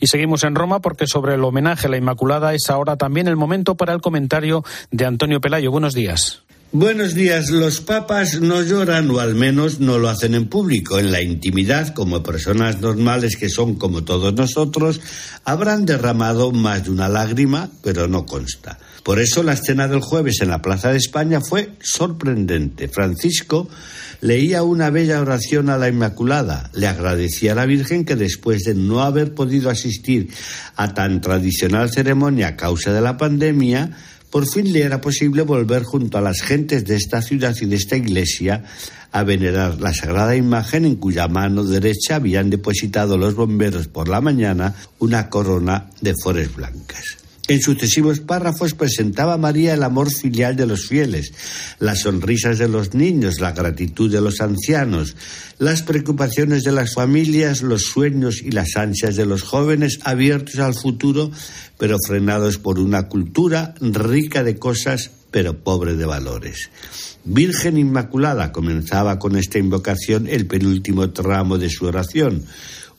Y 0.00 0.08
seguimos 0.08 0.42
en 0.42 0.56
Roma 0.56 0.80
porque 0.80 1.06
sobre 1.06 1.34
el 1.34 1.44
homenaje 1.44 1.86
a 1.86 1.90
la 1.90 1.98
Inmaculada 1.98 2.52
es 2.52 2.68
ahora 2.68 2.96
también 2.96 3.28
el 3.28 3.36
momento 3.36 3.76
para 3.76 3.92
el 3.92 4.00
comentario 4.00 4.64
de 4.90 5.06
Antonio 5.06 5.40
Pelayo. 5.40 5.70
Buenos 5.70 5.94
días. 5.94 6.42
Buenos 6.70 7.14
días. 7.14 7.48
Los 7.48 7.80
papas 7.80 8.42
no 8.42 8.60
lloran 8.60 9.10
o 9.10 9.20
al 9.20 9.34
menos 9.34 9.80
no 9.80 9.96
lo 9.96 10.10
hacen 10.10 10.34
en 10.34 10.48
público. 10.48 10.98
En 10.98 11.10
la 11.10 11.22
intimidad, 11.22 11.94
como 11.94 12.22
personas 12.22 12.82
normales 12.82 13.38
que 13.38 13.48
son 13.48 13.76
como 13.76 14.04
todos 14.04 14.34
nosotros, 14.34 15.00
habrán 15.46 15.86
derramado 15.86 16.52
más 16.52 16.84
de 16.84 16.90
una 16.90 17.08
lágrima, 17.08 17.70
pero 17.82 18.06
no 18.06 18.26
consta. 18.26 18.78
Por 19.02 19.18
eso 19.18 19.42
la 19.42 19.54
escena 19.54 19.88
del 19.88 20.02
jueves 20.02 20.42
en 20.42 20.50
la 20.50 20.60
Plaza 20.60 20.92
de 20.92 20.98
España 20.98 21.40
fue 21.40 21.70
sorprendente. 21.80 22.88
Francisco 22.88 23.66
leía 24.20 24.62
una 24.62 24.90
bella 24.90 25.22
oración 25.22 25.70
a 25.70 25.78
la 25.78 25.88
Inmaculada. 25.88 26.68
Le 26.74 26.86
agradecía 26.86 27.52
a 27.52 27.54
la 27.54 27.64
Virgen 27.64 28.04
que 28.04 28.14
después 28.14 28.64
de 28.64 28.74
no 28.74 29.00
haber 29.00 29.32
podido 29.32 29.70
asistir 29.70 30.28
a 30.76 30.92
tan 30.92 31.22
tradicional 31.22 31.90
ceremonia 31.90 32.48
a 32.48 32.56
causa 32.56 32.92
de 32.92 33.00
la 33.00 33.16
pandemia, 33.16 33.96
por 34.30 34.46
fin 34.46 34.72
le 34.72 34.82
era 34.82 35.00
posible 35.00 35.42
volver 35.42 35.84
junto 35.84 36.18
a 36.18 36.20
las 36.20 36.40
gentes 36.40 36.84
de 36.84 36.96
esta 36.96 37.22
ciudad 37.22 37.56
y 37.60 37.66
de 37.66 37.76
esta 37.76 37.96
iglesia 37.96 38.64
a 39.10 39.22
venerar 39.22 39.80
la 39.80 39.94
sagrada 39.94 40.36
imagen 40.36 40.84
en 40.84 40.96
cuya 40.96 41.28
mano 41.28 41.64
derecha 41.64 42.16
habían 42.16 42.50
depositado 42.50 43.16
los 43.16 43.34
bomberos 43.34 43.88
por 43.88 44.08
la 44.08 44.20
mañana 44.20 44.74
una 44.98 45.30
corona 45.30 45.90
de 46.00 46.14
flores 46.14 46.54
blancas. 46.54 47.27
En 47.48 47.62
sucesivos 47.62 48.20
párrafos 48.20 48.74
presentaba 48.74 49.38
María 49.38 49.72
el 49.72 49.82
amor 49.82 50.12
filial 50.12 50.54
de 50.54 50.66
los 50.66 50.86
fieles, 50.86 51.32
las 51.78 52.02
sonrisas 52.02 52.58
de 52.58 52.68
los 52.68 52.92
niños, 52.92 53.40
la 53.40 53.52
gratitud 53.52 54.12
de 54.12 54.20
los 54.20 54.42
ancianos, 54.42 55.16
las 55.58 55.80
preocupaciones 55.80 56.62
de 56.62 56.72
las 56.72 56.92
familias, 56.92 57.62
los 57.62 57.84
sueños 57.84 58.42
y 58.42 58.50
las 58.50 58.76
ansias 58.76 59.16
de 59.16 59.24
los 59.24 59.44
jóvenes 59.44 59.98
abiertos 60.04 60.58
al 60.58 60.74
futuro, 60.74 61.30
pero 61.78 61.96
frenados 62.06 62.58
por 62.58 62.78
una 62.78 63.08
cultura 63.08 63.74
rica 63.80 64.44
de 64.44 64.58
cosas, 64.58 65.10
pero 65.30 65.56
pobre 65.56 65.94
de 65.94 66.04
valores. 66.04 66.68
Virgen 67.24 67.78
Inmaculada 67.78 68.52
comenzaba 68.52 69.18
con 69.18 69.36
esta 69.36 69.58
invocación 69.58 70.26
el 70.26 70.46
penúltimo 70.46 71.10
tramo 71.10 71.56
de 71.56 71.70
su 71.70 71.86
oración 71.86 72.44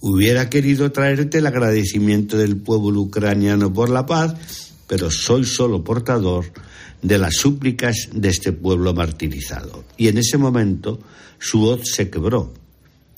Hubiera 0.02 0.50
querido 0.50 0.92
traerte 0.92 1.40
el 1.40 1.48
agradecimiento 1.48 2.38
del 2.38 2.56
pueblo 2.56 3.02
ucraniano 3.02 3.74
por 3.74 3.90
la 3.90 4.06
paz, 4.06 4.34
pero 4.88 5.12
soy 5.12 5.44
solo 5.44 5.84
portador 5.84 6.46
de 7.02 7.18
las 7.18 7.36
súplicas 7.36 8.08
de 8.14 8.30
este 8.30 8.54
pueblo 8.54 8.94
martirizado. 8.94 9.84
Y 9.98 10.08
en 10.08 10.18
ese 10.18 10.38
momento 10.38 11.00
su 11.38 11.60
voz 11.60 11.82
se 11.92 12.10
quebró 12.10 12.54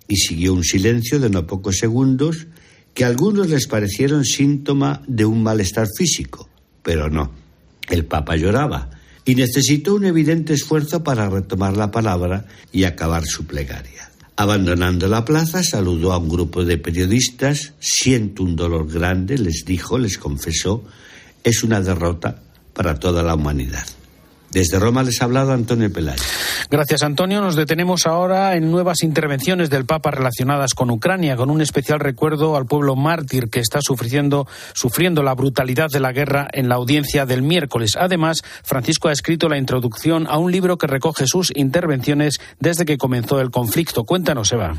y 0.08 0.16
siguió 0.16 0.54
un 0.54 0.64
silencio 0.64 1.20
de 1.20 1.30
no 1.30 1.46
pocos 1.46 1.78
segundos 1.78 2.48
que 2.96 3.06
a 3.06 3.08
algunos 3.08 3.50
les 3.50 3.68
parecieron 3.68 4.26
síntoma 4.26 5.04
de 5.08 5.26
un 5.26 5.44
malestar 5.44 5.88
físico, 5.96 6.50
pero 6.82 7.10
no. 7.10 7.32
El 7.90 8.06
Papa 8.06 8.36
lloraba 8.36 8.90
y 9.24 9.36
necesitó 9.36 9.96
un 9.96 10.06
evidente 10.06 10.54
esfuerzo 10.54 11.04
para 11.04 11.30
retomar 11.30 11.78
la 11.78 11.92
palabra 11.92 12.48
y 12.72 12.86
acabar 12.86 13.24
su 13.26 13.46
plegaria. 13.46 14.11
Abandonando 14.41 15.07
la 15.07 15.24
plaza, 15.24 15.62
saludó 15.62 16.13
a 16.13 16.17
un 16.17 16.27
grupo 16.27 16.65
de 16.65 16.79
periodistas. 16.79 17.74
Siento 17.79 18.41
un 18.41 18.55
dolor 18.55 18.91
grande, 18.91 19.38
les 19.38 19.65
dijo, 19.67 20.00
les 20.00 20.17
confesó. 20.17 20.83
Es 21.43 21.63
una 21.63 21.79
derrota 21.79 22.41
para 22.74 23.00
toda 23.00 23.21
la 23.21 23.36
humanidad. 23.36 23.86
Desde 24.50 24.79
Roma 24.79 25.03
les 25.03 25.21
ha 25.21 25.25
hablado 25.25 25.51
Antonio 25.51 25.93
Pelayo. 25.93 26.24
Gracias, 26.72 27.04
Antonio. 27.04 27.42
Nos 27.42 27.58
detenemos 27.58 28.08
ahora 28.08 28.56
en 28.56 28.72
nuevas 28.72 29.04
intervenciones 29.04 29.70
del 29.70 29.84
Papa 29.84 30.10
relacionadas 30.10 30.74
con 30.74 30.90
Ucrania, 30.90 31.36
con 31.36 31.50
un 31.50 31.60
especial 31.60 32.00
recuerdo 32.00 32.56
al 32.56 32.66
pueblo 32.66 32.96
mártir 32.96 33.50
que 33.50 33.60
está 33.60 33.80
sufriendo, 33.82 34.48
sufriendo 34.74 35.22
la 35.22 35.36
brutalidad 35.36 35.90
de 35.90 36.00
la 36.00 36.13
guerra 36.13 36.48
en 36.54 36.70
la 36.70 36.75
audiencia 36.75 37.25
del 37.25 37.42
miércoles. 37.42 37.98
Además, 38.00 38.42
Francisco 38.63 39.10
ha 39.10 39.12
escrito 39.12 39.50
la 39.50 39.58
introducción 39.58 40.28
a 40.28 40.38
un 40.38 40.50
libro 40.50 40.78
que 40.78 40.88
recoge 40.88 41.28
sus 41.28 41.51
intervenciones 41.58 42.40
desde 42.62 42.86
que 42.86 42.98
comenzó 42.98 43.42
el 43.42 43.51
conflicto. 43.51 44.06
Cuéntanos, 44.06 44.54
Eva. 44.54 44.75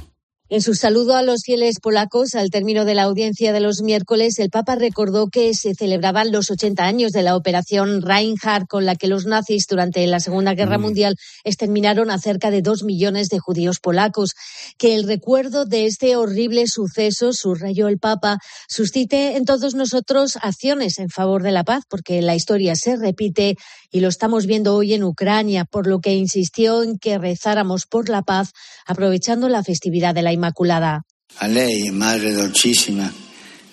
En 0.52 0.60
su 0.60 0.74
saludo 0.74 1.16
a 1.16 1.22
los 1.22 1.44
fieles 1.44 1.80
polacos 1.80 2.34
al 2.34 2.50
término 2.50 2.84
de 2.84 2.94
la 2.94 3.04
audiencia 3.04 3.54
de 3.54 3.60
los 3.60 3.80
miércoles, 3.80 4.38
el 4.38 4.50
Papa 4.50 4.74
recordó 4.74 5.28
que 5.28 5.54
se 5.54 5.74
celebraban 5.74 6.30
los 6.30 6.50
80 6.50 6.84
años 6.84 7.12
de 7.12 7.22
la 7.22 7.36
operación 7.36 8.02
Reinhardt, 8.02 8.68
con 8.68 8.84
la 8.84 8.94
que 8.94 9.06
los 9.06 9.24
nazis 9.24 9.66
durante 9.66 10.06
la 10.06 10.20
Segunda 10.20 10.52
Guerra 10.52 10.76
mm. 10.76 10.82
Mundial 10.82 11.16
exterminaron 11.42 12.10
a 12.10 12.18
cerca 12.18 12.50
de 12.50 12.60
dos 12.60 12.82
millones 12.82 13.30
de 13.30 13.38
judíos 13.38 13.80
polacos. 13.80 14.34
Que 14.76 14.94
el 14.94 15.08
recuerdo 15.08 15.64
de 15.64 15.86
este 15.86 16.16
horrible 16.16 16.66
suceso, 16.66 17.32
subrayó 17.32 17.88
el 17.88 17.98
Papa, 17.98 18.36
suscite 18.68 19.38
en 19.38 19.46
todos 19.46 19.74
nosotros 19.74 20.36
acciones 20.36 20.98
en 20.98 21.08
favor 21.08 21.42
de 21.42 21.52
la 21.52 21.64
paz, 21.64 21.84
porque 21.88 22.20
la 22.20 22.34
historia 22.34 22.76
se 22.76 22.96
repite 22.96 23.56
y 23.90 24.00
lo 24.00 24.08
estamos 24.08 24.44
viendo 24.44 24.74
hoy 24.74 24.92
en 24.92 25.04
Ucrania, 25.04 25.64
por 25.64 25.86
lo 25.86 26.00
que 26.00 26.12
insistió 26.12 26.82
en 26.82 26.98
que 26.98 27.16
rezáramos 27.16 27.86
por 27.86 28.10
la 28.10 28.20
paz, 28.20 28.52
aprovechando 28.86 29.48
la 29.48 29.62
festividad 29.62 30.14
de 30.14 30.20
la 30.20 30.32
Immaculada. 30.42 31.00
A 31.36 31.46
lei, 31.46 31.90
Madre 31.92 32.32
Dolcissima, 32.32 33.10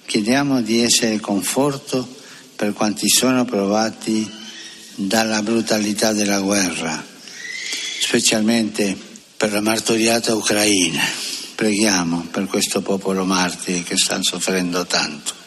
chiediamo 0.06 0.62
di 0.62 0.84
essere 0.84 1.20
conforto 1.20 2.08
per 2.56 2.74
quanti 2.74 3.10
sono 3.10 3.44
provati 3.44 4.30
dalla 4.94 5.42
brutalità 5.42 6.14
della 6.14 6.40
guerra, 6.42 7.04
specialmente 8.02 8.96
per 9.36 9.52
la 9.52 9.62
martoriata 9.62 10.36
Ucraina. 10.36 11.02
Preghiamo 11.56 12.28
per 12.30 12.46
questo 12.46 12.82
popolo 12.82 13.26
martire 13.26 13.82
che 13.82 13.98
sta 13.98 14.20
soffrendo 14.22 14.86
tanto. 14.86 15.39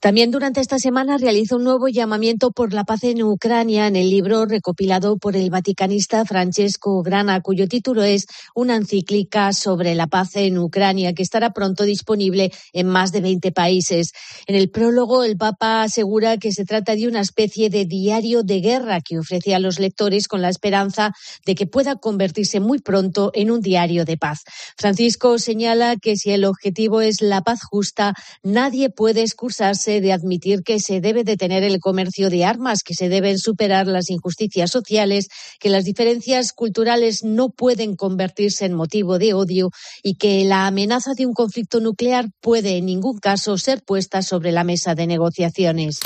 También 0.00 0.30
durante 0.30 0.60
esta 0.60 0.78
semana 0.78 1.18
realiza 1.18 1.56
un 1.56 1.64
nuevo 1.64 1.88
llamamiento 1.88 2.52
por 2.52 2.72
la 2.72 2.84
paz 2.84 3.02
en 3.02 3.20
Ucrania 3.20 3.88
en 3.88 3.96
el 3.96 4.10
libro 4.10 4.46
recopilado 4.46 5.18
por 5.18 5.34
el 5.34 5.50
vaticanista 5.50 6.24
Francesco 6.24 7.02
Grana, 7.02 7.40
cuyo 7.40 7.66
título 7.66 8.04
es 8.04 8.26
Una 8.54 8.76
encíclica 8.76 9.52
sobre 9.52 9.96
la 9.96 10.06
paz 10.06 10.36
en 10.36 10.56
Ucrania, 10.56 11.14
que 11.14 11.24
estará 11.24 11.52
pronto 11.52 11.82
disponible 11.82 12.52
en 12.72 12.86
más 12.86 13.10
de 13.10 13.22
20 13.22 13.50
países. 13.50 14.12
En 14.46 14.54
el 14.54 14.70
prólogo, 14.70 15.24
el 15.24 15.36
Papa 15.36 15.82
asegura 15.82 16.36
que 16.36 16.52
se 16.52 16.64
trata 16.64 16.94
de 16.94 17.08
una 17.08 17.20
especie 17.20 17.68
de 17.68 17.84
diario 17.84 18.44
de 18.44 18.60
guerra 18.60 19.00
que 19.00 19.18
ofrece 19.18 19.56
a 19.56 19.58
los 19.58 19.80
lectores 19.80 20.28
con 20.28 20.42
la 20.42 20.48
esperanza 20.48 21.12
de 21.44 21.56
que 21.56 21.66
pueda 21.66 21.96
convertirse 21.96 22.60
muy 22.60 22.78
pronto 22.78 23.32
en 23.34 23.50
un 23.50 23.62
diario 23.62 24.04
de 24.04 24.16
paz. 24.16 24.44
Francisco 24.76 25.40
señala 25.40 25.96
que 25.96 26.16
si 26.16 26.30
el 26.30 26.44
objetivo 26.44 27.00
es 27.00 27.20
la 27.20 27.40
paz 27.40 27.64
justa, 27.64 28.14
nadie 28.44 28.90
puede 28.90 29.22
excusarse 29.22 29.87
de 29.88 30.12
admitir 30.12 30.62
que 30.62 30.78
se 30.80 31.00
debe 31.00 31.24
detener 31.24 31.64
el 31.64 31.80
comercio 31.80 32.30
de 32.30 32.44
armas, 32.44 32.82
que 32.82 32.94
se 32.94 33.08
deben 33.08 33.38
superar 33.38 33.86
las 33.86 34.10
injusticias 34.10 34.70
sociales, 34.70 35.28
que 35.58 35.70
las 35.70 35.84
diferencias 35.84 36.52
culturales 36.52 37.24
no 37.24 37.50
pueden 37.50 37.96
convertirse 37.96 38.66
en 38.66 38.74
motivo 38.74 39.18
de 39.18 39.34
odio 39.34 39.70
y 40.02 40.14
que 40.14 40.44
la 40.44 40.66
amenaza 40.66 41.14
de 41.14 41.26
un 41.26 41.32
conflicto 41.32 41.80
nuclear 41.80 42.26
puede 42.40 42.76
en 42.76 42.86
ningún 42.86 43.18
caso 43.18 43.56
ser 43.58 43.82
puesta 43.82 44.22
sobre 44.22 44.52
la 44.52 44.64
mesa 44.64 44.94
de 44.94 45.06
negociaciones. 45.06 46.00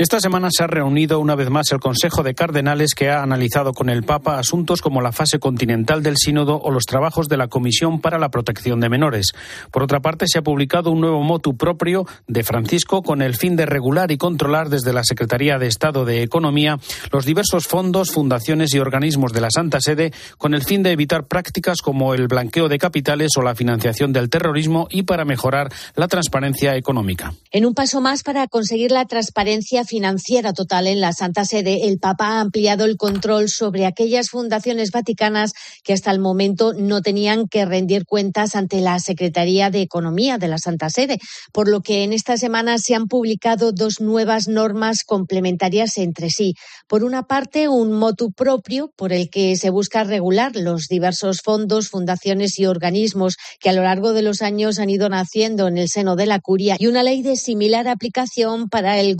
Esta 0.00 0.18
semana 0.18 0.48
se 0.50 0.64
ha 0.64 0.66
reunido 0.66 1.20
una 1.20 1.34
vez 1.34 1.50
más 1.50 1.70
el 1.72 1.78
Consejo 1.78 2.22
de 2.22 2.34
Cardenales 2.34 2.94
que 2.94 3.10
ha 3.10 3.22
analizado 3.22 3.74
con 3.74 3.90
el 3.90 4.02
Papa 4.02 4.38
asuntos 4.38 4.80
como 4.80 5.02
la 5.02 5.12
fase 5.12 5.38
continental 5.38 6.02
del 6.02 6.16
sínodo 6.16 6.58
o 6.58 6.70
los 6.70 6.86
trabajos 6.86 7.28
de 7.28 7.36
la 7.36 7.48
Comisión 7.48 8.00
para 8.00 8.18
la 8.18 8.30
Protección 8.30 8.80
de 8.80 8.88
Menores. 8.88 9.32
Por 9.70 9.82
otra 9.82 10.00
parte, 10.00 10.24
se 10.26 10.38
ha 10.38 10.42
publicado 10.42 10.90
un 10.90 11.02
nuevo 11.02 11.22
motu 11.22 11.54
propio 11.54 12.06
de 12.26 12.42
Francisco 12.44 13.02
con 13.02 13.20
el 13.20 13.34
fin 13.34 13.56
de 13.56 13.66
regular 13.66 14.10
y 14.10 14.16
controlar 14.16 14.70
desde 14.70 14.94
la 14.94 15.04
Secretaría 15.04 15.58
de 15.58 15.66
Estado 15.66 16.06
de 16.06 16.22
Economía 16.22 16.78
los 17.12 17.26
diversos 17.26 17.66
fondos, 17.66 18.10
fundaciones 18.10 18.72
y 18.72 18.78
organismos 18.78 19.34
de 19.34 19.42
la 19.42 19.50
Santa 19.50 19.82
Sede 19.82 20.14
con 20.38 20.54
el 20.54 20.64
fin 20.64 20.82
de 20.82 20.92
evitar 20.92 21.26
prácticas 21.26 21.82
como 21.82 22.14
el 22.14 22.26
blanqueo 22.26 22.70
de 22.70 22.78
capitales 22.78 23.32
o 23.36 23.42
la 23.42 23.54
financiación 23.54 24.14
del 24.14 24.30
terrorismo 24.30 24.88
y 24.90 25.02
para 25.02 25.26
mejorar 25.26 25.70
la 25.94 26.08
transparencia 26.08 26.74
económica. 26.74 27.34
En 27.50 27.66
un 27.66 27.74
paso 27.74 28.00
más 28.00 28.22
para 28.22 28.48
conseguir 28.48 28.92
la 28.92 29.04
transparencia 29.04 29.84
financiera 29.90 30.52
total 30.52 30.86
en 30.86 31.00
la 31.00 31.12
Santa 31.12 31.44
Sede, 31.44 31.88
el 31.88 31.98
Papa 31.98 32.28
ha 32.28 32.40
ampliado 32.40 32.84
el 32.84 32.96
control 32.96 33.48
sobre 33.48 33.86
aquellas 33.86 34.30
fundaciones 34.30 34.92
vaticanas 34.92 35.52
que 35.82 35.92
hasta 35.92 36.12
el 36.12 36.20
momento 36.20 36.72
no 36.74 37.02
tenían 37.02 37.48
que 37.48 37.64
rendir 37.66 38.06
cuentas 38.06 38.54
ante 38.54 38.80
la 38.80 39.00
Secretaría 39.00 39.68
de 39.68 39.80
Economía 39.80 40.38
de 40.38 40.46
la 40.46 40.58
Santa 40.58 40.90
Sede, 40.90 41.18
por 41.52 41.68
lo 41.68 41.80
que 41.80 42.04
en 42.04 42.12
esta 42.12 42.36
semana 42.36 42.78
se 42.78 42.94
han 42.94 43.08
publicado 43.08 43.72
dos 43.72 44.00
nuevas 44.00 44.46
normas 44.46 45.02
complementarias 45.04 45.98
entre 45.98 46.30
sí. 46.30 46.54
Por 46.86 47.02
una 47.02 47.24
parte, 47.24 47.66
un 47.66 47.90
motu 47.90 48.30
propio 48.30 48.92
por 48.96 49.12
el 49.12 49.28
que 49.28 49.56
se 49.56 49.70
busca 49.70 50.04
regular 50.04 50.54
los 50.54 50.86
diversos 50.86 51.40
fondos, 51.42 51.88
fundaciones 51.88 52.60
y 52.60 52.66
organismos 52.66 53.36
que 53.58 53.70
a 53.70 53.72
lo 53.72 53.82
largo 53.82 54.12
de 54.12 54.22
los 54.22 54.40
años 54.40 54.78
han 54.78 54.88
ido 54.88 55.08
naciendo 55.08 55.66
en 55.66 55.78
el 55.78 55.88
seno 55.88 56.14
de 56.14 56.26
la 56.26 56.38
curia 56.38 56.76
y 56.78 56.86
una 56.86 57.02
ley 57.02 57.22
de 57.22 57.34
similar 57.34 57.88
aplicación 57.88 58.68
para 58.68 59.00
el 59.00 59.16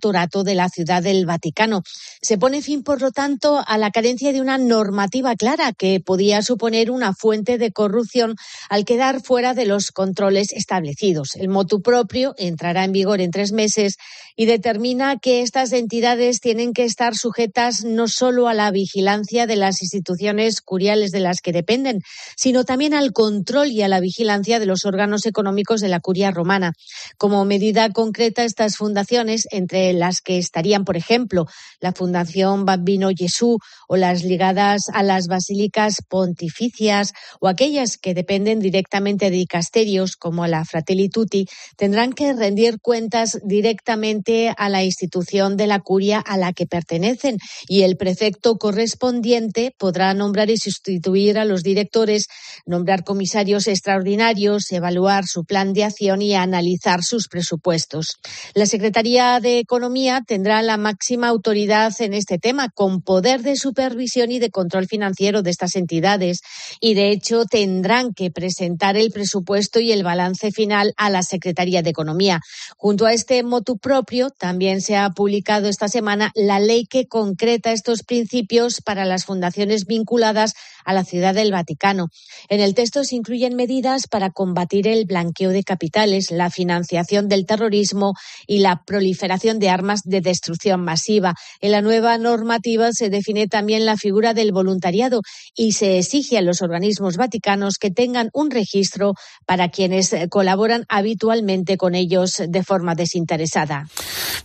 de 0.00 0.54
la 0.54 0.68
Ciudad 0.68 1.02
del 1.02 1.26
Vaticano. 1.26 1.82
Se 2.22 2.38
pone 2.38 2.62
fin, 2.62 2.82
por 2.82 3.00
lo 3.02 3.10
tanto, 3.10 3.62
a 3.66 3.78
la 3.78 3.90
carencia 3.90 4.32
de 4.32 4.40
una 4.40 4.56
normativa 4.56 5.36
clara 5.36 5.72
que 5.72 6.00
podía 6.00 6.42
suponer 6.42 6.90
una 6.90 7.12
fuente 7.14 7.58
de 7.58 7.70
corrupción 7.70 8.36
al 8.68 8.84
quedar 8.84 9.22
fuera 9.22 9.52
de 9.52 9.66
los 9.66 9.90
controles 9.90 10.52
establecidos. 10.52 11.36
El 11.36 11.48
motu 11.48 11.82
propio 11.82 12.34
entrará 12.38 12.84
en 12.84 12.92
vigor 12.92 13.20
en 13.20 13.30
tres 13.30 13.52
meses 13.52 13.96
y 14.36 14.46
determina 14.46 15.18
que 15.18 15.42
estas 15.42 15.72
entidades 15.72 16.40
tienen 16.40 16.72
que 16.72 16.84
estar 16.84 17.14
sujetas 17.14 17.84
no 17.84 18.08
solo 18.08 18.48
a 18.48 18.54
la 18.54 18.70
vigilancia 18.70 19.46
de 19.46 19.56
las 19.56 19.82
instituciones 19.82 20.62
curiales 20.62 21.10
de 21.10 21.20
las 21.20 21.40
que 21.42 21.52
dependen, 21.52 22.00
sino 22.36 22.64
también 22.64 22.94
al 22.94 23.12
control 23.12 23.68
y 23.68 23.82
a 23.82 23.88
la 23.88 24.00
vigilancia 24.00 24.58
de 24.58 24.66
los 24.66 24.86
órganos 24.86 25.26
económicos 25.26 25.80
de 25.82 25.88
la 25.88 26.00
curia 26.00 26.30
romana. 26.30 26.72
Como 27.18 27.44
medida 27.44 27.90
concreta, 27.90 28.44
estas 28.44 28.76
fundaciones, 28.76 29.46
entre 29.50 29.89
las 29.92 30.20
que 30.20 30.38
estarían, 30.38 30.84
por 30.84 30.96
ejemplo, 30.96 31.46
la 31.80 31.92
Fundación 31.92 32.64
Bambino 32.64 33.10
Jesús 33.16 33.56
o 33.88 33.96
las 33.96 34.24
ligadas 34.24 34.84
a 34.92 35.02
las 35.02 35.26
basílicas 35.26 35.96
pontificias 36.08 37.12
o 37.40 37.48
aquellas 37.48 37.96
que 37.96 38.14
dependen 38.14 38.60
directamente 38.60 39.30
de 39.30 39.36
dicasterios 39.36 40.16
como 40.16 40.46
la 40.46 40.64
Fratelli 40.64 41.08
Tutti, 41.08 41.46
tendrán 41.76 42.12
que 42.12 42.32
rendir 42.32 42.80
cuentas 42.80 43.38
directamente 43.44 44.54
a 44.56 44.68
la 44.68 44.84
institución 44.84 45.56
de 45.56 45.66
la 45.66 45.80
curia 45.80 46.18
a 46.18 46.36
la 46.36 46.52
que 46.52 46.66
pertenecen 46.66 47.38
y 47.66 47.82
el 47.82 47.96
prefecto 47.96 48.56
correspondiente 48.56 49.74
podrá 49.78 50.14
nombrar 50.14 50.50
y 50.50 50.56
sustituir 50.56 51.38
a 51.38 51.44
los 51.44 51.62
directores, 51.62 52.26
nombrar 52.66 53.04
comisarios 53.04 53.66
extraordinarios, 53.66 54.70
evaluar 54.72 55.26
su 55.26 55.44
plan 55.44 55.72
de 55.72 55.84
acción 55.84 56.22
y 56.22 56.34
analizar 56.34 57.02
sus 57.02 57.28
presupuestos. 57.28 58.18
La 58.54 58.66
Secretaría 58.66 59.40
de 59.40 59.58
Economía 59.58 59.79
tendrá 60.26 60.62
la 60.62 60.76
máxima 60.76 61.28
autoridad 61.28 61.92
en 62.00 62.12
este 62.12 62.38
tema, 62.38 62.68
con 62.68 63.00
poder 63.02 63.42
de 63.42 63.56
supervisión 63.56 64.30
y 64.30 64.38
de 64.38 64.50
control 64.50 64.86
financiero 64.86 65.42
de 65.42 65.50
estas 65.50 65.76
entidades 65.76 66.40
y, 66.80 66.94
de 66.94 67.10
hecho, 67.10 67.44
tendrán 67.44 68.12
que 68.12 68.30
presentar 68.30 68.96
el 68.96 69.10
presupuesto 69.10 69.80
y 69.80 69.92
el 69.92 70.02
balance 70.02 70.52
final 70.52 70.92
a 70.96 71.08
la 71.08 71.22
Secretaría 71.22 71.82
de 71.82 71.90
Economía. 71.90 72.40
Junto 72.76 73.06
a 73.06 73.12
este 73.12 73.42
motu 73.42 73.78
propio, 73.78 74.30
también 74.30 74.80
se 74.82 74.96
ha 74.96 75.08
publicado 75.10 75.68
esta 75.68 75.88
semana 75.88 76.30
la 76.34 76.60
ley 76.60 76.84
que 76.86 77.06
concreta 77.06 77.72
estos 77.72 78.02
principios 78.02 78.82
para 78.82 79.04
las 79.04 79.24
fundaciones 79.24 79.86
vinculadas 79.86 80.54
a 80.84 80.92
la 80.92 81.04
Ciudad 81.04 81.34
del 81.34 81.52
Vaticano. 81.52 82.08
En 82.48 82.60
el 82.60 82.74
texto 82.74 83.04
se 83.04 83.16
incluyen 83.16 83.56
medidas 83.56 84.06
para 84.06 84.30
combatir 84.30 84.86
el 84.88 85.06
blanqueo 85.06 85.50
de 85.50 85.64
capitales, 85.64 86.30
la 86.30 86.50
financiación 86.50 87.28
del 87.28 87.46
terrorismo 87.46 88.14
y 88.46 88.58
la 88.58 88.82
proliferación 88.84 89.58
de 89.58 89.69
armas 89.70 90.00
de 90.04 90.20
destrucción 90.20 90.82
masiva. 90.82 91.34
En 91.60 91.72
la 91.72 91.82
nueva 91.82 92.18
normativa 92.18 92.90
se 92.92 93.10
define 93.10 93.46
también 93.46 93.86
la 93.86 93.96
figura 93.96 94.34
del 94.34 94.52
voluntariado 94.52 95.22
y 95.54 95.72
se 95.72 95.98
exige 95.98 96.38
a 96.38 96.42
los 96.42 96.62
organismos 96.62 97.16
vaticanos 97.16 97.76
que 97.78 97.90
tengan 97.90 98.30
un 98.32 98.50
registro 98.50 99.14
para 99.46 99.68
quienes 99.68 100.14
colaboran 100.28 100.84
habitualmente 100.88 101.76
con 101.76 101.94
ellos 101.94 102.42
de 102.46 102.62
forma 102.62 102.94
desinteresada. 102.94 103.86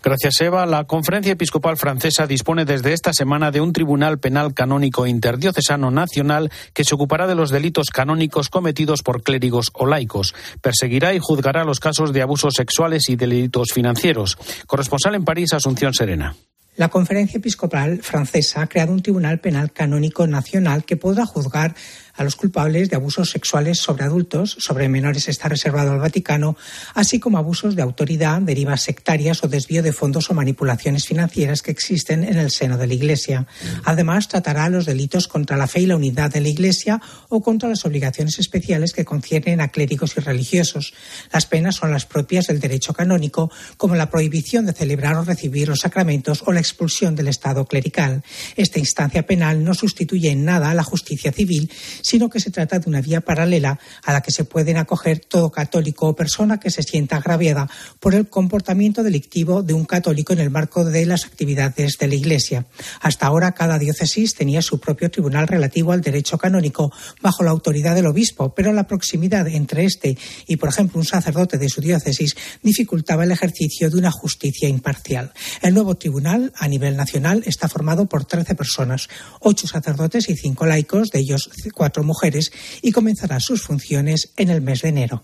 Gracias, 0.04 0.40
Eva. 0.42 0.66
La 0.66 0.84
Conferencia 0.84 1.34
Episcopal 1.34 1.78
Francesa 1.78 2.28
dispone 2.28 2.66
desde 2.66 2.94
esta 2.94 3.12
semana 3.12 3.52
de 3.52 3.62
un 3.62 3.74
tribunal 3.74 4.20
penal 4.20 4.54
canónico 4.54 5.08
interdiocesano 5.08 5.90
nacional 5.90 6.52
que 6.74 6.84
se 6.84 6.94
ocupará 6.94 7.28
de 7.28 7.36
los 7.36 7.50
delitos 7.50 7.88
canónicos 7.90 8.50
cometidos 8.50 9.02
por 9.02 9.24
clérigos 9.24 9.72
o 9.74 9.86
laicos. 9.86 10.36
Perseguirá 10.62 11.14
y 11.14 11.20
juzgará 11.20 11.64
los 11.64 11.80
casos 11.80 12.14
de 12.14 12.22
abusos 12.22 12.54
sexuales 12.54 13.10
y 13.10 13.16
delitos 13.16 13.70
financieros. 13.74 14.38
Corresponsal 14.68 15.15
en 15.16 15.26
París, 15.26 15.54
Asunción 15.54 15.94
Serena. 15.94 16.36
La 16.78 16.90
Conferencia 16.90 17.38
Episcopal 17.38 18.00
Francesa 18.04 18.62
ha 18.62 18.68
creado 18.68 18.92
un 18.92 19.02
tribunal 19.02 19.40
penal 19.40 19.72
canónico 19.72 20.28
nacional 20.28 20.84
que 20.84 20.98
podrá 20.98 21.26
juzgar 21.26 21.74
a 22.16 22.24
los 22.24 22.36
culpables 22.36 22.90
de 22.90 22.96
abusos 22.96 23.30
sexuales 23.30 23.80
sobre 23.80 24.04
adultos, 24.04 24.56
sobre 24.60 24.90
menores 24.90 25.28
está 25.28 25.50
reservado 25.50 25.92
al 25.92 26.00
Vaticano, 26.00 26.58
así 26.94 27.20
como 27.20 27.38
abusos 27.38 27.76
de 27.76 27.82
autoridad, 27.82 28.42
derivas 28.42 28.84
sectarias 28.84 29.44
o 29.44 29.48
desvío 29.48 29.84
de 29.84 29.94
fondos 29.94 30.30
o 30.30 30.34
manipulaciones 30.34 31.06
financieras 31.06 31.62
que 31.62 31.72
existen 31.72 32.24
en 32.24 32.38
el 32.38 32.52
seno 32.52 32.78
de 32.78 32.88
la 32.88 32.94
Iglesia. 32.94 33.48
Además, 33.84 34.28
tratará 34.28 34.70
los 34.70 34.86
delitos 34.86 35.28
contra 35.28 35.58
la 35.58 35.68
fe 35.68 35.82
y 35.82 35.86
la 35.86 35.96
unidad 35.96 36.32
de 36.32 36.42
la 36.42 36.50
Iglesia 36.50 37.02
o 37.30 37.42
contra 37.42 37.70
las 37.70 37.86
obligaciones 37.86 38.40
especiales 38.40 38.94
que 38.94 39.06
conciernen 39.06 39.62
a 39.62 39.70
clérigos 39.70 40.16
y 40.18 40.22
religiosos. 40.22 40.94
Las 41.32 41.46
penas 41.46 41.76
son 41.76 41.92
las 41.92 42.06
propias 42.06 42.48
del 42.48 42.60
derecho 42.60 42.94
canónico, 42.94 43.52
como 43.78 43.96
la 43.96 44.10
prohibición 44.10 44.66
de 44.66 44.74
celebrar 44.74 45.16
o 45.16 45.24
recibir 45.24 45.68
los 45.68 45.80
sacramentos 45.80 46.44
o 46.46 46.52
la 46.52 46.60
expulsión 46.60 47.16
del 47.16 47.28
Estado 47.28 47.66
clerical. 47.66 48.24
Esta 48.56 48.80
instancia 48.80 49.26
penal 49.26 49.64
no 49.64 49.74
sustituye 49.74 50.32
en 50.32 50.46
nada 50.46 50.70
a 50.70 50.74
la 50.74 50.84
justicia 50.84 51.32
civil, 51.32 51.72
sino 52.06 52.30
que 52.30 52.40
se 52.40 52.52
trata 52.52 52.78
de 52.78 52.88
una 52.88 53.02
vía 53.02 53.22
paralela 53.22 53.80
a 54.04 54.14
la 54.14 54.22
que 54.22 54.30
se 54.30 54.44
pueden 54.44 54.78
acoger 54.78 55.22
todo 55.28 55.50
católico 55.50 56.08
o 56.08 56.16
persona 56.16 56.60
que 56.60 56.70
se 56.70 56.84
sienta 56.84 57.18
agraviada 57.18 57.68
por 58.00 58.14
el 58.14 58.30
comportamiento 58.30 59.02
delictivo 59.02 59.64
de 59.64 59.74
un 59.74 59.86
católico 59.86 60.32
en 60.32 60.40
el 60.40 60.52
marco 60.52 60.86
de 60.86 61.08
las 61.08 61.26
actividades 61.26 61.98
de 61.98 62.08
la 62.08 62.14
Iglesia. 62.14 62.68
Hasta 63.02 63.26
ahora, 63.26 63.54
cada 63.54 63.80
diócesis 63.80 64.36
tenía 64.36 64.62
su 64.62 64.80
propio 64.80 65.10
tribunal 65.10 65.48
relativo 65.48 65.94
al 65.94 66.02
derecho 66.02 66.38
canónico 66.38 66.94
bajo 67.24 67.44
la 67.44 67.50
autoridad 67.50 67.96
del 67.96 68.06
obispo, 68.06 68.54
pero 68.54 68.72
la 68.72 68.86
proximidad 68.86 69.48
entre 69.48 69.86
este 69.86 70.16
y, 70.46 70.58
por 70.58 70.70
ejemplo, 70.70 71.00
un 71.00 71.06
sacerdote 71.06 71.58
de 71.58 71.70
su 71.70 71.82
diócesis 71.82 72.36
dificultaba 72.62 73.24
el 73.24 73.32
ejercicio 73.32 73.90
de 73.90 73.98
una 73.98 74.12
justicia 74.12 74.70
imparcial. 74.70 75.34
El 75.64 75.74
nuevo 75.74 75.96
tribunal, 75.96 76.54
a 76.56 76.68
nivel 76.68 76.98
nacional, 76.98 77.42
está 77.48 77.68
formado 77.68 78.06
por 78.06 78.26
13 78.26 78.54
personas, 78.54 79.10
ocho 79.40 79.66
sacerdotes 79.66 80.30
y 80.30 80.36
cinco 80.36 80.68
laicos, 80.68 81.10
de 81.10 81.22
ellos 81.22 81.50
cuatro 81.74 81.95
mujeres 82.04 82.52
y 82.82 82.92
comenzará 82.92 83.40
sus 83.40 83.62
funciones 83.62 84.34
en 84.38 84.50
el 84.50 84.62
mes 84.62 84.82
de 84.82 84.90
enero. 84.90 85.24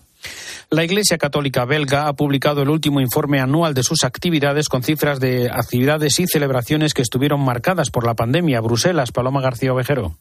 La 0.70 0.84
Iglesia 0.84 1.18
Católica 1.18 1.64
belga 1.64 2.08
ha 2.08 2.14
publicado 2.14 2.62
el 2.62 2.70
último 2.70 3.00
informe 3.00 3.40
anual 3.40 3.74
de 3.74 3.82
sus 3.82 4.04
actividades 4.04 4.68
con 4.68 4.82
cifras 4.82 5.20
de 5.20 5.50
actividades 5.50 6.18
y 6.20 6.26
celebraciones 6.26 6.94
que 6.94 7.02
estuvieron 7.02 7.40
marcadas 7.40 7.90
por 7.90 8.06
la 8.06 8.14
pandemia. 8.14 8.60
Bruselas, 8.60 9.12
Paloma 9.12 9.42
García 9.42 9.72
Ovejero. 9.72 10.16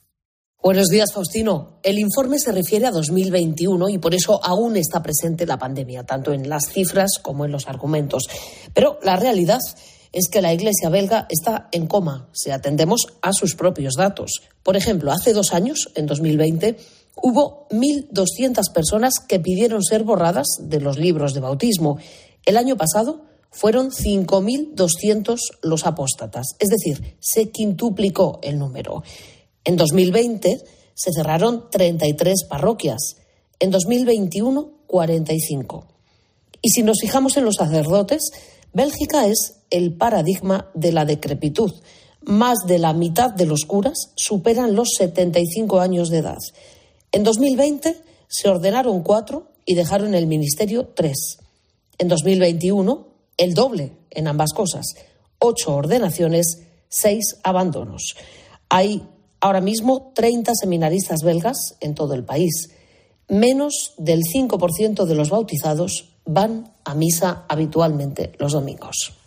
Buenos 0.64 0.90
días, 0.90 1.12
Faustino. 1.12 1.80
El 1.82 1.98
informe 1.98 2.38
se 2.38 2.52
refiere 2.52 2.86
a 2.86 2.92
2021 2.92 3.90
y 3.90 3.98
por 3.98 4.14
eso 4.14 4.40
aún 4.44 4.78
está 4.78 5.02
presente 5.02 5.48
la 5.48 5.58
pandemia, 5.58 6.04
tanto 6.04 6.34
en 6.34 6.50
las 6.50 6.68
cifras 6.72 7.18
como 7.20 7.46
en 7.46 7.52
los 7.52 7.68
argumentos. 7.68 8.28
Pero 8.72 9.00
la 9.02 9.16
realidad 9.16 9.60
es 10.12 10.28
que 10.30 10.42
la 10.42 10.54
Iglesia 10.54 10.90
belga 10.90 11.28
está 11.30 11.70
en 11.72 11.88
coma 11.88 12.28
si 12.34 12.52
atendemos 12.52 13.08
a 13.22 13.32
sus 13.34 13.56
propios 13.56 13.96
datos. 13.96 14.42
Por 14.64 14.76
ejemplo, 14.76 15.12
hace 15.12 15.34
dos 15.34 15.54
años, 15.54 15.90
en 15.96 16.06
2020, 16.06 16.78
hubo 17.16 17.68
1.200 17.70 18.72
personas 18.74 19.16
que 19.20 19.40
pidieron 19.40 19.84
ser 19.84 20.04
borradas 20.04 20.48
de 20.60 20.82
los 20.82 20.98
libros 20.98 21.34
de 21.34 21.40
bautismo. 21.40 21.98
El 22.46 22.58
año 22.58 22.76
pasado 22.78 23.26
fueron 23.52 23.92
5.200 23.92 25.40
los 25.62 25.86
apóstatas, 25.86 26.48
es 26.60 26.70
decir, 26.70 27.16
se 27.20 27.50
quintuplicó 27.52 28.40
el 28.44 28.58
número. 28.58 29.04
En 29.64 29.78
2020 29.78 30.64
se 30.94 31.12
cerraron 31.14 31.70
33 31.70 32.46
parroquias, 32.50 33.18
en 33.60 33.72
2021 33.72 34.82
45. 34.92 35.86
Y 36.62 36.70
si 36.70 36.84
nos 36.84 37.00
fijamos 37.02 37.38
en 37.38 37.46
los 37.46 37.56
sacerdotes, 37.56 38.32
Bélgica 38.74 39.28
es 39.28 39.56
el 39.70 39.94
paradigma 39.94 40.70
de 40.74 40.92
la 40.92 41.06
decrepitud. 41.06 41.72
Más 42.22 42.60
de 42.68 42.80
la 42.80 42.94
mitad 42.94 43.32
de 43.32 43.46
los 43.46 43.66
curas 43.66 44.12
superan 44.16 44.76
los 44.76 44.92
75 44.98 45.82
años 45.82 46.10
de 46.10 46.20
edad. 46.20 46.38
En 47.12 47.24
2020 47.24 47.98
se 48.28 48.50
ordenaron 48.50 49.04
cuatro 49.04 49.50
y 49.66 49.76
dejaron 49.76 50.16
el 50.16 50.28
ministerio 50.28 50.88
tres. 50.96 51.40
En 51.98 52.08
2021, 52.08 53.08
el 53.38 53.54
doble 53.54 53.92
en 54.10 54.28
ambas 54.28 54.54
cosas. 54.54 54.86
Ocho 55.40 55.76
ordenaciones, 55.76 56.62
seis 56.88 57.38
abandonos. 57.44 58.16
Hay 58.70 59.06
ahora 59.42 59.60
mismo 59.60 60.14
30 60.16 60.54
seminaristas 60.56 61.24
belgas 61.24 61.58
en 61.82 61.94
todo 61.94 62.14
el 62.14 62.24
país. 62.24 62.70
Menos 63.28 63.94
del 63.98 64.22
5% 64.22 65.06
de 65.06 65.16
los 65.16 65.30
bautizados 65.30 66.11
van 66.26 66.72
a 66.84 66.94
misa 66.94 67.44
habitualmente 67.48 68.34
los 68.40 68.54
domingos. 68.54 69.21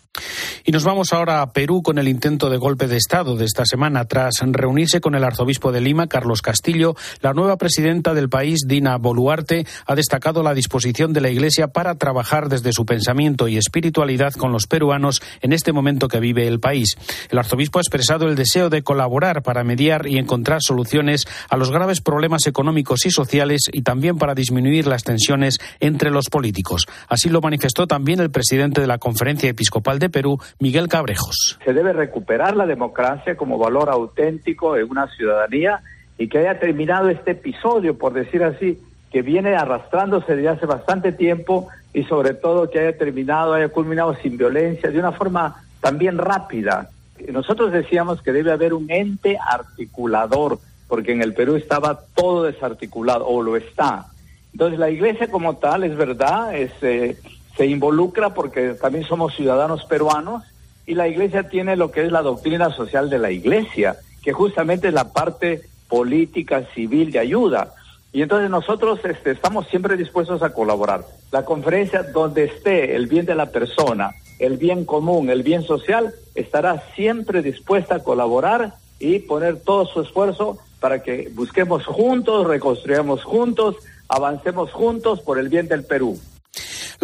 Y 0.65 0.73
nos 0.73 0.85
vamos 0.85 1.13
ahora 1.13 1.43
a 1.43 1.53
Perú 1.53 1.83
con 1.83 1.99
el 1.99 2.09
intento 2.09 2.49
de 2.49 2.57
golpe 2.57 2.87
de 2.89 2.97
Estado 2.97 3.37
de 3.37 3.45
esta 3.45 3.65
semana. 3.67 4.07
Tras 4.07 4.37
reunirse 4.41 5.01
con 5.01 5.15
el 5.15 5.25
arzobispo 5.25 5.73
de 5.73 5.81
Lima, 5.81 6.07
Carlos 6.07 6.43
Castillo, 6.43 6.95
la 7.21 7.33
nueva 7.33 7.59
presidenta 7.59 8.15
del 8.15 8.29
país, 8.29 8.61
Dina 8.67 8.97
Boluarte, 8.97 9.67
ha 9.87 9.95
destacado 9.95 10.43
la 10.43 10.55
disposición 10.55 11.13
de 11.13 11.21
la 11.21 11.31
Iglesia 11.31 11.69
para 11.69 11.97
trabajar 11.97 12.49
desde 12.49 12.73
su 12.73 12.87
pensamiento 12.87 13.49
y 13.49 13.57
espiritualidad 13.57 14.33
con 14.33 14.53
los 14.53 14.67
peruanos 14.67 15.21
en 15.43 15.53
este 15.53 15.73
momento 15.73 16.09
que 16.09 16.21
vive 16.21 16.47
el 16.47 16.61
país. 16.61 16.97
El 17.31 17.39
arzobispo 17.39 17.79
ha 17.79 17.83
expresado 17.83 18.29
el 18.29 18.35
deseo 18.35 18.71
de 18.71 18.83
colaborar 18.83 19.43
para 19.43 19.65
mediar 19.65 20.07
y 20.07 20.19
encontrar 20.19 20.63
soluciones 20.63 21.27
a 21.49 21.57
los 21.57 21.71
graves 21.71 22.01
problemas 22.01 22.47
económicos 22.47 23.07
y 23.07 23.11
sociales 23.11 23.63
y 23.73 23.83
también 23.83 24.17
para 24.17 24.35
disminuir 24.35 24.87
las 24.87 25.05
tensiones 25.05 25.59
entre 25.81 26.11
los 26.11 26.29
políticos. 26.31 26.87
Así 27.09 27.29
lo 27.29 27.41
manifestó 27.41 27.87
también 27.87 28.21
el 28.21 28.31
presidente 28.31 28.81
de 28.81 28.87
la 28.87 28.99
Conferencia 28.99 29.51
Episcopal 29.51 29.99
de 29.99 30.04
Perú, 30.11 30.39
Miguel 30.59 30.89
Cabrejos. 30.89 31.59
Se 31.65 31.73
debe 31.73 31.93
recuperar 31.93 32.57
la 32.57 32.67
democracia 32.67 33.37
como 33.37 33.59
valor 33.59 33.91
auténtico 33.91 34.77
en 34.77 34.91
una 34.91 35.09
ciudadanía 35.09 35.81
y 36.19 36.29
que 36.29 36.39
haya 36.39 36.59
terminado 36.59 37.09
este 37.09 37.33
episodio, 37.33 37.99
por 37.99 38.13
decir 38.13 38.43
así, 38.45 38.79
que 39.11 39.23
viene 39.23 39.55
arrastrándose 39.55 40.37
desde 40.37 40.49
hace 40.49 40.67
bastante 40.67 41.13
tiempo 41.13 41.69
y 41.93 42.03
sobre 42.05 42.35
todo 42.35 42.69
que 42.69 42.81
haya 42.81 42.99
terminado, 42.99 43.55
haya 43.55 43.69
culminado 43.69 44.17
sin 44.17 44.37
violencia, 44.37 44.91
de 44.91 44.99
una 44.99 45.13
forma 45.13 45.65
también 45.81 46.19
rápida. 46.19 46.91
Nosotros 47.31 47.73
decíamos 47.73 48.21
que 48.23 48.33
debe 48.33 48.51
haber 48.51 48.75
un 48.75 48.91
ente 48.91 49.39
articulador, 49.39 50.59
porque 50.89 51.13
en 51.13 51.23
el 51.23 51.33
Perú 51.35 51.57
estaba 51.57 52.01
todo 52.15 52.43
desarticulado, 52.43 53.27
o 53.27 53.43
lo 53.43 53.57
está. 53.57 54.07
Entonces 54.53 54.79
la 54.79 54.91
iglesia 54.91 55.29
como 55.31 55.57
tal, 55.57 55.85
es 55.85 55.97
verdad, 55.97 56.57
es, 56.57 56.73
eh, 56.83 57.17
se 57.57 57.67
involucra 57.67 58.35
porque 58.35 58.75
también 58.75 59.05
somos 59.05 59.35
ciudadanos 59.35 59.85
peruanos 59.85 60.43
y 60.87 60.95
la 60.95 61.09
iglesia 61.09 61.49
tiene 61.49 61.77
lo 61.77 61.91
que 61.91 62.05
es 62.05 62.13
la 62.13 62.23
doctrina 62.23 62.71
social 62.71 63.09
de 63.09 63.19
la 63.19 63.31
iglesia, 63.31 63.97
que 64.23 64.33
justamente 64.33 64.89
es 64.89 64.95
la 64.95 65.13
parte 65.13 65.63
política, 65.89 66.67
civil 66.75 67.13
de 67.13 67.21
ayuda. 67.21 67.73
Y 68.13 68.23
entonces 68.23 68.51
nosotros 68.51 69.01
este, 69.05 69.33
estamos 69.33 69.67
siempre 69.69 69.97
dispuestos 69.97 70.43
a 70.43 70.53
colaborar. 70.53 71.05
La 71.33 71.45
conferencia 71.45 72.03
donde 72.03 72.45
esté 72.45 72.95
el 72.95 73.07
bien 73.07 73.27
de 73.27 73.35
la 73.35 73.47
persona, 73.47 74.11
el 74.39 74.57
bien 74.57 74.85
común, 74.85 75.31
el 75.31 75.43
bien 75.43 75.63
social, 75.63 76.13
estará 76.35 76.83
siempre 76.95 77.43
dispuesta 77.43 77.97
a 77.97 78.05
colaborar 78.05 78.75
y 78.99 79.21
poner 79.21 79.61
todo 79.61 79.87
su 79.87 80.01
esfuerzo 80.01 80.59
para 80.81 81.03
que 81.03 81.31
busquemos 81.35 81.87
juntos, 81.87 82.47
reconstruyamos 82.47 83.25
juntos, 83.25 83.77
avancemos 84.09 84.71
juntos 84.73 85.21
por 85.21 85.39
el 85.39 85.49
bien 85.49 85.67
del 85.67 85.85
Perú. 85.85 86.19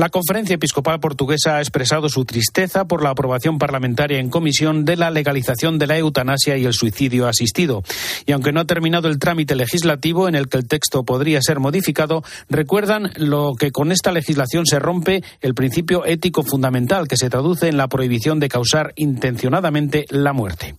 La 0.00 0.08
Conferencia 0.08 0.54
Episcopal 0.54 0.98
Portuguesa 0.98 1.56
ha 1.56 1.60
expresado 1.60 2.08
su 2.08 2.24
tristeza 2.24 2.86
por 2.86 3.02
la 3.02 3.10
aprobación 3.10 3.58
parlamentaria 3.58 4.18
en 4.18 4.30
comisión 4.30 4.86
de 4.86 4.96
la 4.96 5.10
legalización 5.10 5.78
de 5.78 5.86
la 5.86 5.98
eutanasia 5.98 6.56
y 6.56 6.64
el 6.64 6.72
suicidio 6.72 7.28
asistido. 7.28 7.82
Y 8.24 8.32
aunque 8.32 8.50
no 8.50 8.60
ha 8.60 8.64
terminado 8.64 9.08
el 9.08 9.18
trámite 9.18 9.54
legislativo 9.54 10.26
en 10.26 10.36
el 10.36 10.48
que 10.48 10.56
el 10.56 10.66
texto 10.66 11.04
podría 11.04 11.42
ser 11.42 11.60
modificado, 11.60 12.24
recuerdan 12.48 13.12
lo 13.16 13.52
que 13.58 13.72
con 13.72 13.92
esta 13.92 14.10
legislación 14.10 14.64
se 14.64 14.78
rompe 14.78 15.22
el 15.42 15.52
principio 15.52 16.06
ético 16.06 16.44
fundamental 16.44 17.06
que 17.06 17.18
se 17.18 17.28
traduce 17.28 17.68
en 17.68 17.76
la 17.76 17.88
prohibición 17.88 18.40
de 18.40 18.48
causar 18.48 18.94
intencionadamente 18.96 20.06
la 20.08 20.32
muerte. 20.32 20.76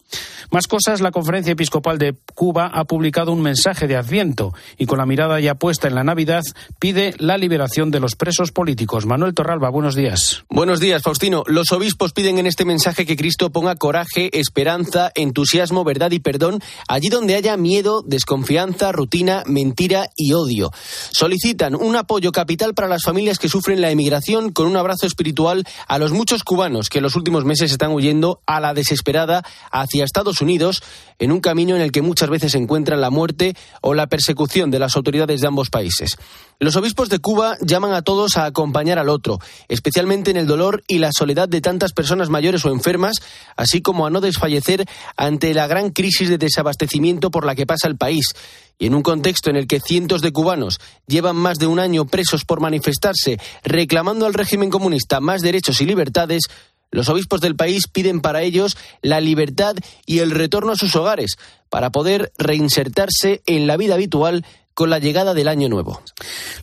Más 0.52 0.68
cosas, 0.68 1.00
la 1.00 1.12
Conferencia 1.12 1.54
Episcopal 1.54 1.98
de 1.98 2.14
Cuba 2.36 2.70
ha 2.74 2.84
publicado 2.84 3.32
un 3.32 3.42
mensaje 3.42 3.88
de 3.88 3.96
Adviento 3.96 4.54
y 4.78 4.86
con 4.86 4.98
la 4.98 5.06
mirada 5.06 5.40
ya 5.40 5.56
puesta 5.56 5.88
en 5.88 5.96
la 5.96 6.04
Navidad 6.04 6.44
pide 6.78 7.16
la 7.20 7.38
liberación 7.38 7.90
de 7.90 8.02
los 8.02 8.18
presos 8.18 8.52
políticos. 8.52 9.06
Manuel 9.06 9.34
Torralba, 9.34 9.70
buenos 9.70 9.96
días. 9.96 10.44
Buenos 10.50 10.82
días, 10.82 11.04
Faustino. 11.04 11.46
Los 11.48 11.72
obispos 11.72 12.12
piden 12.12 12.38
en 12.38 12.48
este 12.48 12.66
mensaje 12.66 13.06
que 13.06 13.16
Cristo 13.16 13.50
ponga 13.52 13.78
coraje, 13.78 14.30
esperanza, 14.38 15.10
entusiasmo, 15.16 15.86
verdad 15.86 16.12
y 16.12 16.20
perdón 16.20 16.62
allí 16.90 17.08
donde 17.08 17.36
haya 17.36 17.56
miedo, 17.56 18.04
desconfianza, 18.06 18.92
rutina, 18.92 19.44
mentira 19.46 20.10
y 20.18 20.34
odio. 20.34 20.72
Solicitan 21.12 21.76
un 21.76 21.96
apoyo 21.96 22.34
capital 22.34 22.74
para 22.74 22.90
las 22.90 23.04
familias 23.04 23.40
que 23.40 23.48
sufren 23.48 23.80
la 23.80 23.90
emigración 23.90 24.52
con 24.52 24.68
un 24.68 24.76
abrazo 24.76 25.08
espiritual 25.08 25.64
a 25.88 25.98
los 25.98 26.12
muchos 26.12 26.44
cubanos 26.44 26.90
que 26.90 26.98
en 26.98 27.04
los 27.04 27.16
últimos 27.16 27.46
meses 27.46 27.72
están 27.72 27.94
huyendo 27.94 28.42
a 28.46 28.60
la 28.60 28.74
desesperada 28.74 29.46
hacia 29.72 30.04
Estados 30.04 30.41
Unidos 30.42 30.82
en 31.20 31.32
un 31.32 31.40
camino 31.40 31.76
en 31.76 31.82
el 31.82 31.92
que 31.92 32.02
muchas 32.02 32.30
veces 32.30 32.54
se 32.54 32.58
encuentra 32.58 32.98
la 32.98 33.10
muerte 33.10 33.56
o 33.82 33.94
la 33.94 34.08
persecución 34.08 34.72
de 34.72 34.80
las 34.80 34.96
autoridades 34.96 35.42
de 35.42 35.48
ambos 35.48 35.70
países. 35.70 36.18
Los 36.60 36.76
obispos 36.76 37.10
de 37.10 37.20
Cuba 37.20 37.58
llaman 37.62 37.94
a 37.94 38.02
todos 38.02 38.38
a 38.38 38.46
acompañar 38.46 39.00
al 39.00 39.10
otro, 39.10 39.40
especialmente 39.68 40.32
en 40.32 40.38
el 40.38 40.48
dolor 40.48 40.84
y 40.88 41.00
la 41.00 41.12
soledad 41.12 41.50
de 41.50 41.62
tantas 41.62 41.94
personas 41.94 42.30
mayores 42.30 42.66
o 42.66 42.72
enfermas, 42.72 43.18
así 43.56 43.82
como 43.82 44.06
a 44.06 44.10
no 44.10 44.22
desfallecer 44.22 44.86
ante 45.16 45.54
la 45.54 45.68
gran 45.68 45.92
crisis 45.92 46.30
de 46.30 46.38
desabastecimiento 46.38 47.32
por 47.32 47.46
la 47.46 47.56
que 47.56 47.66
pasa 47.66 47.88
el 47.88 47.98
país. 47.98 48.34
Y 48.78 48.88
en 48.88 48.96
un 48.96 49.04
contexto 49.04 49.52
en 49.52 49.58
el 49.58 49.68
que 49.68 49.80
cientos 49.80 50.24
de 50.24 50.32
cubanos 50.32 50.80
llevan 51.06 51.36
más 51.36 51.60
de 51.60 51.68
un 51.68 51.80
año 51.80 52.06
presos 52.06 52.46
por 52.46 52.62
manifestarse, 52.62 53.40
reclamando 53.64 54.26
al 54.26 54.34
régimen 54.34 54.72
comunista 54.72 55.20
más 55.20 55.42
derechos 55.42 55.82
y 55.82 55.86
libertades, 55.86 56.44
los 56.92 57.10
obispos 57.10 57.42
del 57.42 57.56
país 57.56 57.88
piden 57.88 58.22
para 58.22 58.44
ellos 58.44 58.78
la 59.02 59.20
libertad 59.22 59.76
y 60.06 60.20
el 60.20 60.32
retorno 60.32 60.74
a 60.74 60.78
sus 60.78 60.96
hogares 60.96 61.38
para 61.70 61.90
poder 61.90 62.32
reinsertarse 62.38 63.42
en 63.46 63.66
la 63.66 63.78
vida 63.78 63.94
habitual 63.96 64.46
con 64.74 64.90
la 64.90 65.00
llegada 65.00 65.34
del 65.34 65.48
año 65.48 65.70
nuevo. 65.70 66.02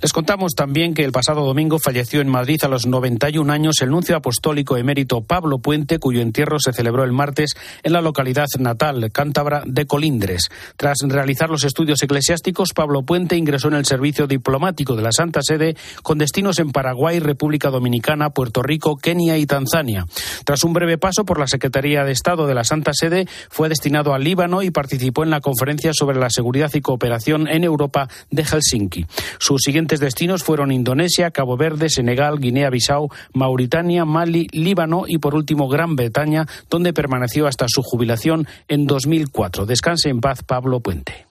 Les 0.01 0.13
contamos 0.13 0.55
también 0.55 0.95
que 0.95 1.05
el 1.05 1.13
pasado 1.13 1.45
domingo 1.45 1.79
falleció 1.79 2.21
en 2.21 2.29
Madrid 2.29 2.61
a 2.63 2.69
los 2.69 2.87
91 2.87 3.53
años 3.53 3.81
el 3.81 3.91
nuncio 3.91 4.17
apostólico 4.17 4.77
emérito 4.77 5.23
Pablo 5.23 5.59
Puente, 5.59 5.99
cuyo 5.99 6.21
entierro 6.21 6.59
se 6.61 6.73
celebró 6.73 7.05
el 7.05 7.13
martes 7.13 7.55
en 7.83 7.93
la 7.93 8.01
localidad 8.01 8.47
natal 8.59 9.11
cántabra 9.13 9.63
de 9.67 9.87
Colindres. 9.87 10.49
Tras 10.77 10.99
realizar 11.03 11.51
los 11.51 11.65
estudios 11.65 12.03
eclesiásticos, 12.03 12.71
Pablo 12.75 13.03
Puente 13.03 13.37
ingresó 13.37 13.69
en 13.69 13.75
el 13.75 13.87
servicio 13.87 14.27
diplomático 14.27 14.95
de 14.97 15.03
la 15.03 15.13
Santa 15.13 15.41
Sede 15.43 15.77
con 16.03 16.19
destinos 16.19 16.59
en 16.59 16.71
Paraguay, 16.71 17.19
República 17.19 17.71
Dominicana, 17.71 18.31
Puerto 18.31 18.63
Rico, 18.63 18.97
Kenia 18.97 19.37
y 19.39 19.47
Tanzania. 19.47 20.07
Tras 20.45 20.65
un 20.65 20.73
breve 20.73 20.99
paso 20.99 21.25
por 21.25 21.39
la 21.41 21.47
Secretaría 21.47 22.05
de 22.05 22.13
Estado 22.13 22.47
de 22.47 22.55
la 22.55 22.65
Santa 22.65 22.93
Sede, 22.95 23.27
fue 23.51 23.69
destinado 23.69 24.15
al 24.15 24.25
Líbano 24.25 24.63
y 24.63 24.71
participó 24.71 25.25
en 25.25 25.31
la 25.31 25.41
conferencia 25.41 25.93
sobre 25.93 26.19
la 26.19 26.31
seguridad 26.31 26.71
y 26.75 26.81
cooperación 26.81 27.49
en 27.49 27.65
Europa 27.65 27.98
de 28.31 28.45
Helsinki. 28.45 29.07
Sus 29.39 29.63
siguientes 29.63 29.99
destinos 29.99 30.45
fueron 30.45 30.71
Indonesia, 30.71 31.31
Cabo 31.31 31.57
Verde, 31.57 31.89
Senegal, 31.89 32.39
Guinea-Bissau, 32.39 33.11
Mauritania, 33.33 34.05
Mali, 34.05 34.47
Líbano 34.53 35.05
y 35.07 35.19
por 35.19 35.35
último 35.35 35.69
Gran 35.69 35.97
Bretaña, 35.97 36.47
donde 36.71 36.93
permaneció 36.93 37.47
hasta 37.47 37.67
su 37.69 37.83
jubilación 37.83 38.47
en 38.69 38.87
2004. 38.87 39.67
Descanse 39.67 40.11
en 40.11 40.21
paz 40.21 40.43
Pablo 40.43 40.81
Puente. 40.81 41.27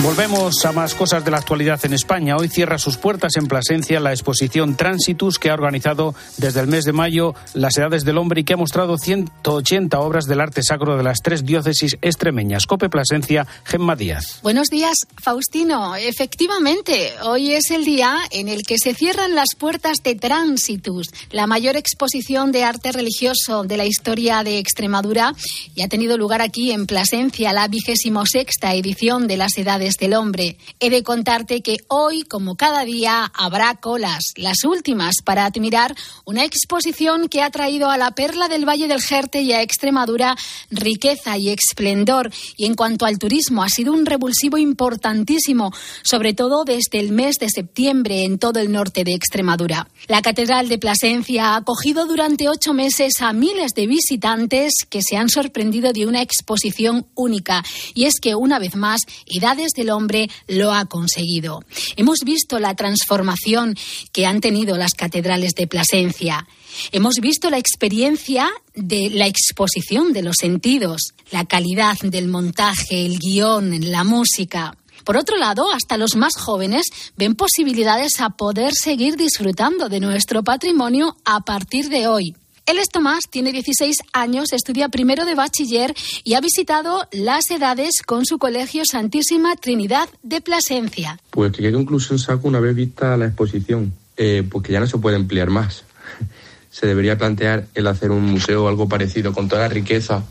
Volvemos 0.00 0.64
a 0.64 0.70
más 0.70 0.94
cosas 0.94 1.24
de 1.24 1.32
la 1.32 1.38
actualidad 1.38 1.84
en 1.84 1.92
España. 1.92 2.36
Hoy 2.36 2.48
cierra 2.48 2.78
sus 2.78 2.96
puertas 2.96 3.36
en 3.36 3.48
Plasencia 3.48 3.98
la 3.98 4.12
exposición 4.12 4.76
Transitus 4.76 5.40
que 5.40 5.50
ha 5.50 5.54
organizado 5.54 6.14
desde 6.36 6.60
el 6.60 6.68
mes 6.68 6.84
de 6.84 6.92
mayo 6.92 7.34
las 7.52 7.76
Edades 7.76 8.04
del 8.04 8.16
Hombre 8.16 8.42
y 8.42 8.44
que 8.44 8.52
ha 8.52 8.56
mostrado 8.56 8.96
180 8.96 9.98
obras 9.98 10.26
del 10.26 10.40
arte 10.40 10.62
sacro 10.62 10.96
de 10.96 11.02
las 11.02 11.18
tres 11.20 11.44
diócesis 11.44 11.98
extremeñas. 12.00 12.66
Cope 12.66 12.88
Plasencia, 12.88 13.44
Gemma 13.64 13.96
Díaz. 13.96 14.38
Buenos 14.44 14.68
días, 14.68 14.94
Faustino. 15.20 15.96
Efectivamente, 15.96 17.14
hoy 17.24 17.50
es 17.50 17.72
el 17.72 17.84
día 17.84 18.18
en 18.30 18.46
el 18.46 18.62
que 18.62 18.78
se 18.78 18.94
cierran 18.94 19.34
las 19.34 19.48
puertas 19.58 19.98
de 20.04 20.14
Transitus, 20.14 21.08
la 21.32 21.48
mayor 21.48 21.76
exposición 21.76 22.52
de 22.52 22.62
arte 22.62 22.92
religioso 22.92 23.64
de 23.64 23.76
la 23.76 23.84
historia 23.84 24.44
de 24.44 24.58
Extremadura 24.58 25.34
y 25.74 25.82
ha 25.82 25.88
tenido 25.88 26.16
lugar 26.16 26.40
aquí 26.40 26.70
en 26.70 26.86
Plasencia, 26.86 27.52
la 27.52 27.66
vigésimo 27.66 28.24
sexta 28.26 28.74
edición 28.74 29.26
de 29.26 29.36
las 29.36 29.58
Edades 29.58 29.87
del 29.96 30.14
hombre. 30.14 30.58
He 30.80 30.90
de 30.90 31.02
contarte 31.02 31.62
que 31.62 31.78
hoy, 31.88 32.22
como 32.22 32.56
cada 32.56 32.84
día, 32.84 33.30
habrá 33.34 33.76
colas, 33.76 34.32
las 34.36 34.64
últimas, 34.64 35.16
para 35.24 35.44
admirar 35.44 35.94
una 36.24 36.44
exposición 36.44 37.28
que 37.28 37.42
ha 37.42 37.50
traído 37.50 37.90
a 37.90 37.96
la 37.96 38.10
perla 38.12 38.48
del 38.48 38.68
Valle 38.68 38.88
del 38.88 39.00
Jerte 39.00 39.42
y 39.42 39.52
a 39.52 39.62
Extremadura 39.62 40.36
riqueza 40.70 41.36
y 41.38 41.50
esplendor. 41.50 42.30
Y 42.56 42.66
en 42.66 42.74
cuanto 42.74 43.06
al 43.06 43.18
turismo, 43.18 43.62
ha 43.62 43.68
sido 43.68 43.92
un 43.92 44.06
revulsivo 44.06 44.58
importantísimo, 44.58 45.72
sobre 46.02 46.34
todo 46.34 46.64
desde 46.64 47.00
el 47.00 47.12
mes 47.12 47.36
de 47.36 47.48
septiembre 47.48 48.24
en 48.24 48.38
todo 48.38 48.60
el 48.60 48.72
norte 48.72 49.04
de 49.04 49.14
Extremadura. 49.14 49.88
La 50.06 50.22
Catedral 50.22 50.68
de 50.68 50.78
Plasencia 50.78 51.50
ha 51.50 51.56
acogido 51.56 52.06
durante 52.06 52.48
ocho 52.48 52.72
meses 52.72 53.20
a 53.20 53.32
miles 53.32 53.72
de 53.74 53.86
visitantes 53.86 54.72
que 54.88 55.02
se 55.02 55.16
han 55.16 55.28
sorprendido 55.28 55.92
de 55.92 56.06
una 56.06 56.22
exposición 56.22 57.06
única. 57.14 57.64
Y 57.94 58.04
es 58.04 58.20
que, 58.20 58.34
una 58.34 58.58
vez 58.58 58.76
más, 58.76 59.00
Edades 59.26 59.72
el 59.78 59.90
hombre 59.90 60.30
lo 60.46 60.72
ha 60.72 60.86
conseguido. 60.86 61.62
Hemos 61.96 62.20
visto 62.24 62.58
la 62.58 62.74
transformación 62.74 63.76
que 64.12 64.26
han 64.26 64.40
tenido 64.40 64.76
las 64.76 64.94
catedrales 64.94 65.54
de 65.54 65.66
Plasencia. 65.66 66.46
Hemos 66.92 67.16
visto 67.16 67.50
la 67.50 67.58
experiencia 67.58 68.48
de 68.74 69.10
la 69.10 69.26
exposición 69.26 70.12
de 70.12 70.22
los 70.22 70.36
sentidos, 70.38 71.14
la 71.30 71.44
calidad 71.44 71.98
del 72.02 72.28
montaje, 72.28 73.04
el 73.06 73.18
guion, 73.18 73.90
la 73.90 74.04
música. 74.04 74.76
Por 75.04 75.16
otro 75.16 75.36
lado, 75.36 75.70
hasta 75.72 75.96
los 75.96 76.16
más 76.16 76.36
jóvenes 76.36 76.86
ven 77.16 77.34
posibilidades 77.34 78.20
a 78.20 78.30
poder 78.30 78.74
seguir 78.74 79.16
disfrutando 79.16 79.88
de 79.88 80.00
nuestro 80.00 80.44
patrimonio 80.44 81.16
a 81.24 81.40
partir 81.40 81.88
de 81.88 82.06
hoy. 82.08 82.34
Él 82.68 82.76
es 82.78 82.90
Tomás, 82.90 83.24
tiene 83.30 83.50
16 83.50 83.96
años, 84.12 84.52
estudia 84.52 84.90
primero 84.90 85.24
de 85.24 85.34
bachiller 85.34 85.94
y 86.22 86.34
ha 86.34 86.40
visitado 86.42 87.08
las 87.12 87.50
edades 87.50 88.02
con 88.04 88.26
su 88.26 88.36
colegio 88.36 88.82
Santísima 88.84 89.56
Trinidad 89.56 90.06
de 90.22 90.42
Plasencia. 90.42 91.18
Pues 91.30 91.52
qué 91.52 91.72
conclusión 91.72 92.18
saco 92.18 92.46
una 92.46 92.60
vez 92.60 92.74
vista 92.74 93.16
la 93.16 93.24
exposición, 93.24 93.94
eh, 94.18 94.46
pues 94.46 94.62
que 94.64 94.74
ya 94.74 94.80
no 94.80 94.86
se 94.86 94.98
puede 94.98 95.16
emplear 95.16 95.48
más. 95.48 95.84
se 96.70 96.86
debería 96.86 97.16
plantear 97.16 97.68
el 97.74 97.86
hacer 97.86 98.10
un 98.10 98.26
museo 98.26 98.66
o 98.66 98.68
algo 98.68 98.86
parecido 98.86 99.32
con 99.32 99.48
toda 99.48 99.62
la 99.62 99.68
riqueza 99.68 100.24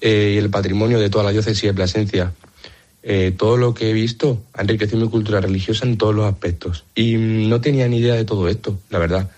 eh, 0.00 0.34
y 0.36 0.38
el 0.38 0.50
patrimonio 0.50 1.00
de 1.00 1.10
toda 1.10 1.24
la 1.24 1.32
diócesis 1.32 1.64
de 1.64 1.74
Plasencia. 1.74 2.32
Eh, 3.02 3.34
todo 3.36 3.56
lo 3.56 3.74
que 3.74 3.90
he 3.90 3.92
visto 3.92 4.40
ha 4.52 4.62
enriquecido 4.62 5.00
mi 5.00 5.08
cultura 5.08 5.40
religiosa 5.40 5.84
en 5.84 5.98
todos 5.98 6.14
los 6.14 6.32
aspectos. 6.32 6.84
Y 6.94 7.16
no 7.16 7.60
tenía 7.60 7.88
ni 7.88 7.98
idea 7.98 8.14
de 8.14 8.24
todo 8.24 8.48
esto, 8.48 8.78
la 8.88 9.00
verdad. 9.00 9.30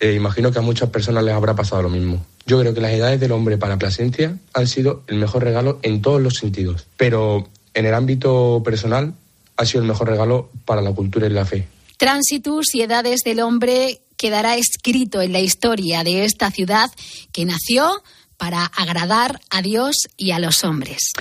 Eh, 0.00 0.14
imagino 0.14 0.52
que 0.52 0.58
a 0.58 0.62
muchas 0.62 0.90
personas 0.90 1.24
les 1.24 1.34
habrá 1.34 1.54
pasado 1.54 1.82
lo 1.82 1.88
mismo. 1.88 2.24
Yo 2.46 2.60
creo 2.60 2.74
que 2.74 2.80
las 2.80 2.92
edades 2.92 3.18
del 3.18 3.32
hombre 3.32 3.58
para 3.58 3.78
Plasencia 3.78 4.36
han 4.52 4.66
sido 4.66 5.02
el 5.06 5.16
mejor 5.16 5.42
regalo 5.42 5.78
en 5.82 6.02
todos 6.02 6.20
los 6.20 6.34
sentidos, 6.34 6.86
pero 6.96 7.48
en 7.74 7.86
el 7.86 7.94
ámbito 7.94 8.62
personal 8.64 9.14
ha 9.56 9.66
sido 9.66 9.82
el 9.82 9.88
mejor 9.88 10.08
regalo 10.08 10.50
para 10.64 10.82
la 10.82 10.92
cultura 10.92 11.26
y 11.26 11.30
la 11.30 11.46
fe. 11.46 11.66
Tránsitus 11.96 12.74
y 12.74 12.82
edades 12.82 13.20
del 13.24 13.40
hombre 13.40 14.00
quedará 14.16 14.56
escrito 14.56 15.22
en 15.22 15.32
la 15.32 15.40
historia 15.40 16.04
de 16.04 16.24
esta 16.24 16.50
ciudad 16.50 16.90
que 17.32 17.44
nació 17.44 18.02
para 18.36 18.64
agradar 18.64 19.40
a 19.50 19.62
Dios 19.62 20.08
y 20.16 20.32
a 20.32 20.38
los 20.38 20.64
hombres. 20.64 21.12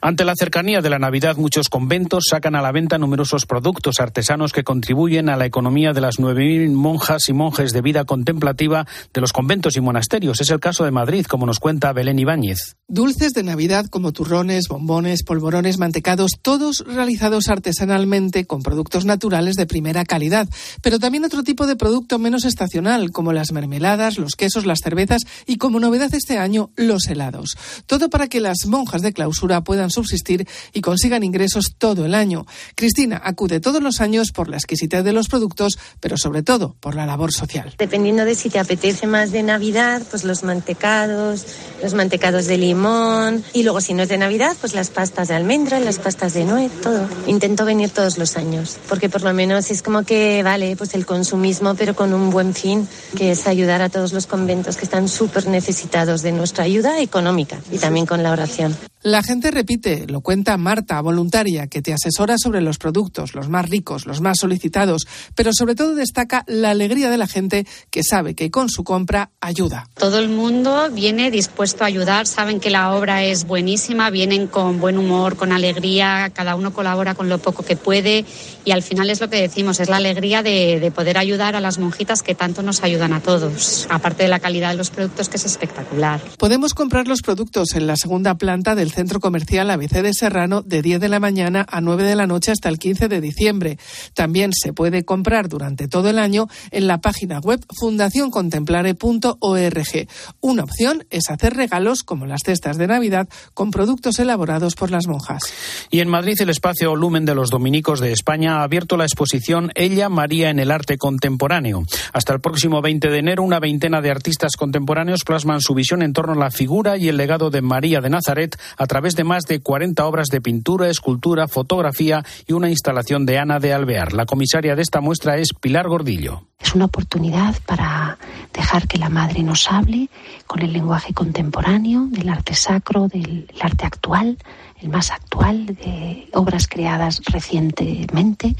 Ante 0.00 0.24
la 0.24 0.34
cercanía 0.36 0.80
de 0.80 0.90
la 0.90 0.98
Navidad, 0.98 1.36
muchos 1.36 1.68
conventos 1.68 2.24
sacan 2.28 2.54
a 2.54 2.62
la 2.62 2.72
venta 2.72 2.98
numerosos 2.98 3.46
productos 3.46 4.00
artesanos 4.00 4.52
que 4.52 4.64
contribuyen 4.64 5.28
a 5.28 5.36
la 5.36 5.46
economía 5.46 5.92
de 5.92 6.00
las 6.00 6.18
9.000 6.18 6.72
monjas 6.72 7.28
y 7.28 7.32
monjes 7.32 7.72
de 7.72 7.82
vida 7.82 8.04
contemplativa 8.04 8.86
de 9.12 9.20
los 9.20 9.32
conventos 9.32 9.76
y 9.76 9.80
monasterios. 9.80 10.40
Es 10.40 10.50
el 10.50 10.60
caso 10.60 10.84
de 10.84 10.90
Madrid, 10.90 11.26
como 11.26 11.46
nos 11.46 11.60
cuenta 11.60 11.92
Belén 11.92 12.18
Ibáñez. 12.18 12.76
Dulces 12.88 13.32
de 13.32 13.42
Navidad 13.42 13.86
como 13.90 14.12
turrones, 14.12 14.68
bombones, 14.68 15.22
polvorones, 15.22 15.78
mantecados, 15.78 16.32
todos 16.42 16.84
realizados 16.86 17.48
artesanalmente 17.48 18.44
con 18.44 18.62
productos 18.62 19.04
naturales 19.04 19.56
de 19.56 19.66
primera 19.66 20.04
calidad, 20.04 20.48
pero 20.82 20.98
también 20.98 21.24
otro 21.24 21.42
tipo 21.42 21.66
de 21.66 21.76
producto 21.76 22.18
menos 22.18 22.44
estacional, 22.44 23.10
como 23.10 23.32
las 23.32 23.52
mermeladas, 23.52 24.18
los 24.18 24.34
quesos, 24.34 24.66
las 24.66 24.80
cervezas 24.80 25.22
y 25.46 25.56
como 25.56 25.80
novedad 25.80 26.12
este 26.14 26.38
año 26.38 26.63
los 26.76 27.06
helados. 27.08 27.56
Todo 27.86 28.10
para 28.10 28.28
que 28.28 28.40
las 28.40 28.66
monjas 28.66 29.02
de 29.02 29.12
clausura 29.12 29.62
puedan 29.62 29.90
subsistir 29.90 30.46
y 30.72 30.80
consigan 30.80 31.22
ingresos 31.22 31.74
todo 31.78 32.04
el 32.04 32.14
año. 32.14 32.46
Cristina 32.74 33.20
acude 33.24 33.60
todos 33.60 33.82
los 33.82 34.00
años 34.00 34.32
por 34.32 34.48
la 34.48 34.56
exquisitez 34.56 35.04
de 35.04 35.12
los 35.12 35.28
productos, 35.28 35.78
pero 36.00 36.16
sobre 36.16 36.42
todo 36.42 36.76
por 36.80 36.94
la 36.94 37.06
labor 37.06 37.32
social. 37.32 37.74
Dependiendo 37.78 38.24
de 38.24 38.34
si 38.34 38.50
te 38.50 38.58
apetece 38.58 39.06
más 39.06 39.32
de 39.32 39.42
Navidad, 39.42 40.02
pues 40.10 40.24
los 40.24 40.42
mantecados, 40.42 41.46
los 41.82 41.94
mantecados 41.94 42.46
de 42.46 42.58
limón 42.58 43.44
y 43.52 43.62
luego 43.62 43.80
si 43.80 43.94
no 43.94 44.02
es 44.02 44.08
de 44.08 44.18
Navidad, 44.18 44.56
pues 44.60 44.74
las 44.74 44.90
pastas 44.90 45.28
de 45.28 45.34
almendra, 45.34 45.80
las 45.80 45.98
pastas 45.98 46.34
de 46.34 46.44
nuez, 46.44 46.72
todo. 46.82 47.08
Intento 47.26 47.64
venir 47.64 47.90
todos 47.90 48.18
los 48.18 48.36
años, 48.36 48.78
porque 48.88 49.08
por 49.08 49.22
lo 49.22 49.32
menos 49.32 49.70
es 49.70 49.82
como 49.82 50.02
que 50.02 50.42
vale, 50.42 50.76
pues 50.76 50.94
el 50.94 51.06
consumismo, 51.06 51.74
pero 51.74 51.94
con 51.94 52.14
un 52.14 52.30
buen 52.30 52.54
fin, 52.54 52.88
que 53.16 53.32
es 53.32 53.46
ayudar 53.46 53.82
a 53.82 53.88
todos 53.88 54.12
los 54.12 54.26
conventos 54.26 54.76
que 54.76 54.84
están 54.84 55.08
súper 55.08 55.46
necesitados 55.46 56.22
de 56.22 56.32
nuestra 56.54 56.66
ayuda 56.66 57.00
económica 57.00 57.58
y 57.72 57.78
también 57.78 58.06
con 58.06 58.22
la 58.22 58.30
oración. 58.30 58.76
La 59.06 59.22
gente 59.22 59.50
repite, 59.50 60.06
lo 60.08 60.22
cuenta 60.22 60.56
Marta, 60.56 60.98
voluntaria, 61.02 61.66
que 61.66 61.82
te 61.82 61.92
asesora 61.92 62.38
sobre 62.38 62.62
los 62.62 62.78
productos, 62.78 63.34
los 63.34 63.50
más 63.50 63.68
ricos, 63.68 64.06
los 64.06 64.22
más 64.22 64.38
solicitados, 64.40 65.06
pero 65.34 65.50
sobre 65.52 65.74
todo 65.74 65.94
destaca 65.94 66.42
la 66.46 66.70
alegría 66.70 67.10
de 67.10 67.18
la 67.18 67.26
gente 67.26 67.66
que 67.90 68.02
sabe 68.02 68.34
que 68.34 68.50
con 68.50 68.70
su 68.70 68.82
compra 68.82 69.28
ayuda. 69.42 69.90
Todo 69.92 70.18
el 70.18 70.30
mundo 70.30 70.88
viene 70.90 71.30
dispuesto 71.30 71.84
a 71.84 71.88
ayudar, 71.88 72.26
saben 72.26 72.60
que 72.60 72.70
la 72.70 72.94
obra 72.94 73.22
es 73.22 73.46
buenísima, 73.46 74.08
vienen 74.08 74.46
con 74.46 74.80
buen 74.80 74.96
humor, 74.96 75.36
con 75.36 75.52
alegría, 75.52 76.30
cada 76.32 76.56
uno 76.56 76.72
colabora 76.72 77.14
con 77.14 77.28
lo 77.28 77.36
poco 77.36 77.62
que 77.62 77.76
puede 77.76 78.24
y 78.64 78.70
al 78.70 78.82
final 78.82 79.10
es 79.10 79.20
lo 79.20 79.28
que 79.28 79.38
decimos, 79.38 79.80
es 79.80 79.90
la 79.90 79.98
alegría 79.98 80.42
de, 80.42 80.80
de 80.80 80.90
poder 80.90 81.18
ayudar 81.18 81.56
a 81.56 81.60
las 81.60 81.78
monjitas 81.78 82.22
que 82.22 82.34
tanto 82.34 82.62
nos 82.62 82.82
ayudan 82.82 83.12
a 83.12 83.20
todos, 83.20 83.86
aparte 83.90 84.22
de 84.22 84.30
la 84.30 84.40
calidad 84.40 84.70
de 84.70 84.76
los 84.76 84.88
productos 84.88 85.28
que 85.28 85.36
es 85.36 85.44
espectacular. 85.44 86.22
Podemos 86.38 86.72
comprar 86.72 87.06
los 87.06 87.20
productos 87.20 87.74
en 87.74 87.86
la 87.86 87.96
segunda 87.96 88.36
planta 88.36 88.74
del 88.74 88.93
centro 88.94 89.20
comercial 89.20 89.70
ABC 89.70 90.02
de 90.02 90.14
Serrano 90.14 90.62
de 90.62 90.80
10 90.80 91.00
de 91.00 91.08
la 91.08 91.20
mañana 91.20 91.66
a 91.68 91.80
9 91.80 92.04
de 92.04 92.16
la 92.16 92.26
noche 92.26 92.52
hasta 92.52 92.68
el 92.68 92.78
15 92.78 93.08
de 93.08 93.20
diciembre. 93.20 93.78
También 94.14 94.52
se 94.54 94.72
puede 94.72 95.04
comprar 95.04 95.48
durante 95.48 95.88
todo 95.88 96.08
el 96.08 96.18
año 96.18 96.46
en 96.70 96.86
la 96.86 97.00
página 97.00 97.40
web 97.40 97.60
fundacioncontemplare.org. 97.78 100.08
Una 100.40 100.62
opción 100.62 101.06
es 101.10 101.30
hacer 101.30 101.54
regalos 101.54 102.02
como 102.02 102.26
las 102.26 102.40
cestas 102.44 102.78
de 102.78 102.86
Navidad 102.86 103.28
con 103.52 103.70
productos 103.70 104.18
elaborados 104.18 104.74
por 104.74 104.90
las 104.90 105.06
monjas. 105.06 105.42
Y 105.90 106.00
en 106.00 106.08
Madrid 106.08 106.40
el 106.40 106.50
espacio 106.50 106.96
Lumen 106.96 107.24
de 107.24 107.34
los 107.34 107.50
Dominicos 107.50 108.00
de 108.00 108.12
España 108.12 108.60
ha 108.60 108.62
abierto 108.62 108.96
la 108.96 109.04
exposición 109.04 109.70
Ella 109.74 110.08
María 110.08 110.50
en 110.50 110.58
el 110.58 110.70
arte 110.70 110.96
contemporáneo. 110.96 111.84
Hasta 112.12 112.32
el 112.32 112.40
próximo 112.40 112.82
20 112.82 113.10
de 113.10 113.18
enero 113.18 113.42
una 113.42 113.60
veintena 113.60 114.00
de 114.00 114.10
artistas 114.10 114.52
contemporáneos 114.56 115.24
plasman 115.24 115.60
su 115.60 115.74
visión 115.74 116.02
en 116.02 116.12
torno 116.12 116.32
a 116.32 116.36
la 116.36 116.50
figura 116.50 116.96
y 116.96 117.08
el 117.08 117.16
legado 117.16 117.50
de 117.50 117.62
María 117.62 118.00
de 118.00 118.10
Nazaret 118.10 118.56
a 118.76 118.83
través 118.86 119.14
de 119.14 119.24
más 119.24 119.44
de 119.44 119.60
40 119.60 120.04
obras 120.06 120.28
de 120.28 120.40
pintura, 120.40 120.88
escultura, 120.88 121.48
fotografía 121.48 122.24
y 122.46 122.52
una 122.52 122.70
instalación 122.70 123.26
de 123.26 123.38
Ana 123.38 123.58
de 123.60 123.72
Alvear. 123.72 124.12
La 124.12 124.26
comisaria 124.26 124.76
de 124.76 124.82
esta 124.82 125.00
muestra 125.00 125.36
es 125.36 125.48
Pilar 125.60 125.88
Gordillo. 125.88 126.42
Es 126.60 126.74
una 126.74 126.86
oportunidad 126.86 127.54
para 127.66 128.18
dejar 128.52 128.88
que 128.88 128.98
la 128.98 129.08
madre 129.08 129.42
nos 129.42 129.70
hable 129.70 130.08
con 130.46 130.62
el 130.62 130.72
lenguaje 130.72 131.12
contemporáneo 131.12 132.06
del 132.08 132.28
arte 132.28 132.54
sacro, 132.54 133.08
del 133.08 133.46
arte 133.60 133.84
actual, 133.84 134.38
el 134.80 134.88
más 134.88 135.10
actual, 135.10 135.66
de 135.66 136.28
obras 136.32 136.66
creadas 136.68 137.20
recientemente, 137.26 138.54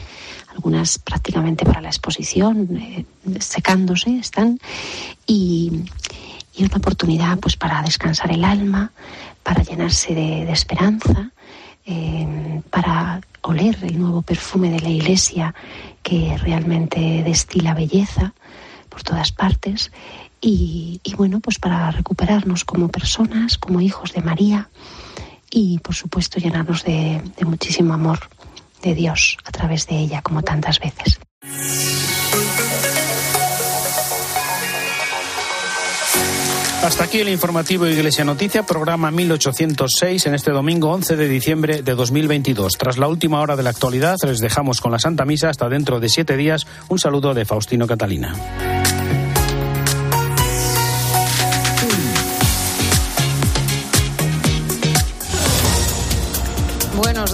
algunas 0.55 0.99
prácticamente 0.99 1.65
para 1.65 1.81
la 1.81 1.89
exposición, 1.89 2.77
eh, 2.77 3.05
secándose 3.41 4.19
están, 4.19 4.59
y, 5.27 5.85
y 6.57 6.65
una 6.65 6.77
oportunidad 6.77 7.39
pues 7.39 7.57
para 7.57 7.83
descansar 7.83 8.31
el 8.33 8.45
alma, 8.45 8.93
para 9.45 9.63
llenarse 9.63 10.15
de, 10.15 10.51
esperanza, 10.51 11.31
eh, 11.87 12.61
para 12.71 13.21
oler 13.43 13.77
el 13.83 13.99
nuevo 13.99 14.23
perfume 14.23 14.71
de 14.71 14.81
la 14.81 14.89
iglesia 14.89 15.55
que 16.03 16.37
realmente 16.39 17.23
destila 17.23 17.75
belleza 17.75 18.35
por 18.89 19.05
todas 19.05 19.31
partes 19.31 19.93
y, 20.41 21.01
bueno, 21.17 21.41
pues 21.41 21.59
para 21.59 21.91
recuperarnos 21.91 22.65
como 22.65 22.89
personas, 22.89 23.57
como 23.57 23.81
hijos 23.81 24.13
de 24.13 24.23
María 24.23 24.69
y 25.51 25.79
por 25.79 25.95
supuesto 25.95 26.41
llenarnos 26.41 26.85
de 26.85 27.23
muchísimo 27.47 27.95
amor 27.95 28.19
de 28.83 28.95
Dios 28.95 29.39
a 29.45 29.51
través 29.51 29.87
de 29.87 29.97
ella 29.99 30.23
como 30.23 30.43
tantas 30.43 30.79
veces. 30.81 31.21
Hasta 36.85 37.05
aquí 37.05 37.21
el 37.21 37.31
informativo 37.31 37.87
Iglesia 37.87 38.27
Noticia, 38.27 38.63
programa 38.63 39.11
1806 39.11 40.27
en 40.27 40.35
este 40.35 40.51
domingo 40.51 40.91
11 40.91 41.17
de 41.17 41.29
diciembre 41.29 41.83
de 41.83 41.95
2022. 41.95 42.75
Tras 42.75 42.99
la 42.99 43.09
última 43.09 43.41
hora 43.41 43.57
de 43.57 43.63
la 43.63 43.71
actualidad, 43.71 44.17
les 44.27 44.39
dejamos 44.39 44.83
con 44.83 44.93
la 44.93 44.99
Santa 44.99 45.25
Misa 45.25 45.49
hasta 45.49 45.71
dentro 45.71 45.99
de 45.99 46.11
siete 46.11 46.37
días. 46.37 46.67
Un 46.91 46.99
saludo 46.99 47.33
de 47.33 47.47
Faustino 47.47 47.87
Catalina. 47.87 48.35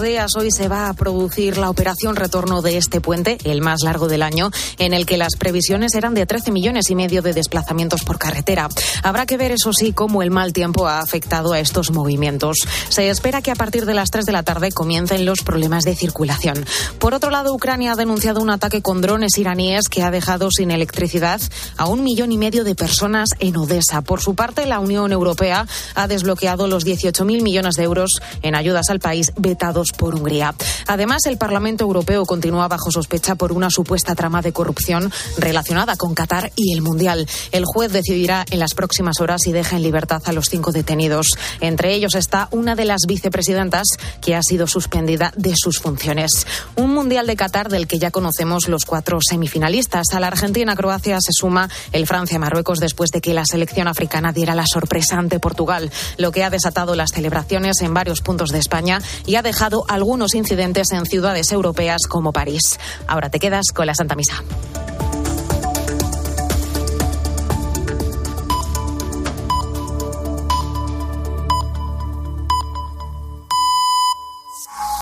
Días. 0.01 0.31
Hoy 0.35 0.51
se 0.51 0.67
va 0.67 0.89
a 0.89 0.93
producir 0.93 1.57
la 1.57 1.69
operación 1.69 2.15
retorno 2.15 2.61
de 2.61 2.77
este 2.77 3.01
puente, 3.01 3.37
el 3.43 3.61
más 3.61 3.81
largo 3.83 4.07
del 4.07 4.23
año, 4.23 4.49
en 4.79 4.93
el 4.93 5.05
que 5.05 5.17
las 5.17 5.35
previsiones 5.37 5.93
eran 5.93 6.13
de 6.13 6.25
13 6.25 6.51
millones 6.51 6.89
y 6.89 6.95
medio 6.95 7.21
de 7.21 7.33
desplazamientos 7.33 8.03
por 8.03 8.17
carretera. 8.17 8.67
Habrá 9.03 9.25
que 9.25 9.37
ver, 9.37 9.51
eso 9.51 9.73
sí, 9.73 9.93
cómo 9.93 10.23
el 10.23 10.31
mal 10.31 10.53
tiempo 10.53 10.87
ha 10.87 10.99
afectado 10.99 11.53
a 11.53 11.59
estos 11.59 11.91
movimientos. 11.91 12.57
Se 12.89 13.09
espera 13.09 13.41
que 13.41 13.51
a 13.51 13.55
partir 13.55 13.85
de 13.85 13.93
las 13.93 14.09
3 14.09 14.25
de 14.25 14.31
la 14.31 14.43
tarde 14.43 14.71
comiencen 14.71 15.25
los 15.25 15.43
problemas 15.43 15.83
de 15.83 15.95
circulación. 15.95 16.65
Por 16.97 17.13
otro 17.13 17.29
lado, 17.29 17.53
Ucrania 17.53 17.93
ha 17.93 17.95
denunciado 17.95 18.41
un 18.41 18.49
ataque 18.49 18.81
con 18.81 19.01
drones 19.01 19.37
iraníes 19.37 19.87
que 19.89 20.01
ha 20.01 20.11
dejado 20.11 20.49
sin 20.51 20.71
electricidad 20.71 21.41
a 21.77 21.85
un 21.85 22.03
millón 22.03 22.31
y 22.31 22.37
medio 22.37 22.63
de 22.63 22.75
personas 22.75 23.29
en 23.39 23.55
Odessa. 23.57 24.01
Por 24.01 24.21
su 24.21 24.35
parte, 24.35 24.65
la 24.65 24.79
Unión 24.79 25.11
Europea 25.11 25.67
ha 25.95 26.07
desbloqueado 26.07 26.67
los 26.67 26.85
18.000 26.85 27.43
millones 27.43 27.75
de 27.75 27.83
euros 27.83 28.11
en 28.41 28.55
ayudas 28.55 28.89
al 28.89 28.99
país 28.99 29.31
vetado 29.37 29.83
por 29.97 30.15
Hungría. 30.15 30.55
Además, 30.87 31.25
el 31.25 31.37
Parlamento 31.37 31.83
Europeo 31.83 32.25
continúa 32.25 32.67
bajo 32.67 32.91
sospecha 32.91 33.35
por 33.35 33.51
una 33.51 33.69
supuesta 33.69 34.15
trama 34.15 34.41
de 34.41 34.53
corrupción 34.53 35.11
relacionada 35.37 35.95
con 35.95 36.13
Qatar 36.13 36.51
y 36.55 36.73
el 36.73 36.81
Mundial. 36.81 37.27
El 37.51 37.65
juez 37.65 37.91
decidirá 37.91 38.45
en 38.49 38.59
las 38.59 38.73
próximas 38.73 39.19
horas 39.19 39.41
si 39.43 39.51
deja 39.51 39.75
en 39.75 39.83
libertad 39.83 40.21
a 40.25 40.33
los 40.33 40.45
cinco 40.49 40.71
detenidos. 40.71 41.31
Entre 41.59 41.93
ellos 41.93 42.15
está 42.15 42.47
una 42.51 42.75
de 42.75 42.85
las 42.85 43.01
vicepresidentas 43.07 43.87
que 44.21 44.35
ha 44.35 44.43
sido 44.43 44.67
suspendida 44.67 45.31
de 45.35 45.53
sus 45.55 45.79
funciones. 45.79 46.45
Un 46.75 46.93
Mundial 46.93 47.27
de 47.27 47.35
Qatar 47.35 47.69
del 47.69 47.87
que 47.87 47.99
ya 47.99 48.11
conocemos 48.11 48.67
los 48.67 48.85
cuatro 48.85 49.19
semifinalistas. 49.21 50.07
A 50.13 50.19
la 50.19 50.27
Argentina-Croacia 50.27 51.19
se 51.21 51.31
suma 51.33 51.69
el 51.91 52.07
Francia-Marruecos 52.07 52.79
después 52.79 53.11
de 53.11 53.21
que 53.21 53.33
la 53.33 53.45
selección 53.45 53.87
africana 53.87 54.31
diera 54.31 54.55
la 54.55 54.65
sorpresa 54.65 55.17
ante 55.17 55.39
Portugal, 55.39 55.91
lo 56.17 56.31
que 56.31 56.43
ha 56.43 56.49
desatado 56.49 56.95
las 56.95 57.11
celebraciones 57.11 57.81
en 57.81 57.93
varios 57.93 58.21
puntos 58.21 58.49
de 58.49 58.59
España 58.59 59.01
y 59.25 59.35
ha 59.35 59.41
dejado 59.41 59.80
algunos 59.87 60.35
incidentes 60.35 60.91
en 60.91 61.05
ciudades 61.05 61.51
europeas 61.51 62.01
como 62.07 62.31
París. 62.33 62.79
Ahora 63.07 63.29
te 63.29 63.39
quedas 63.39 63.71
con 63.73 63.85
la 63.85 63.95
Santa 63.95 64.15
Misa. 64.15 64.43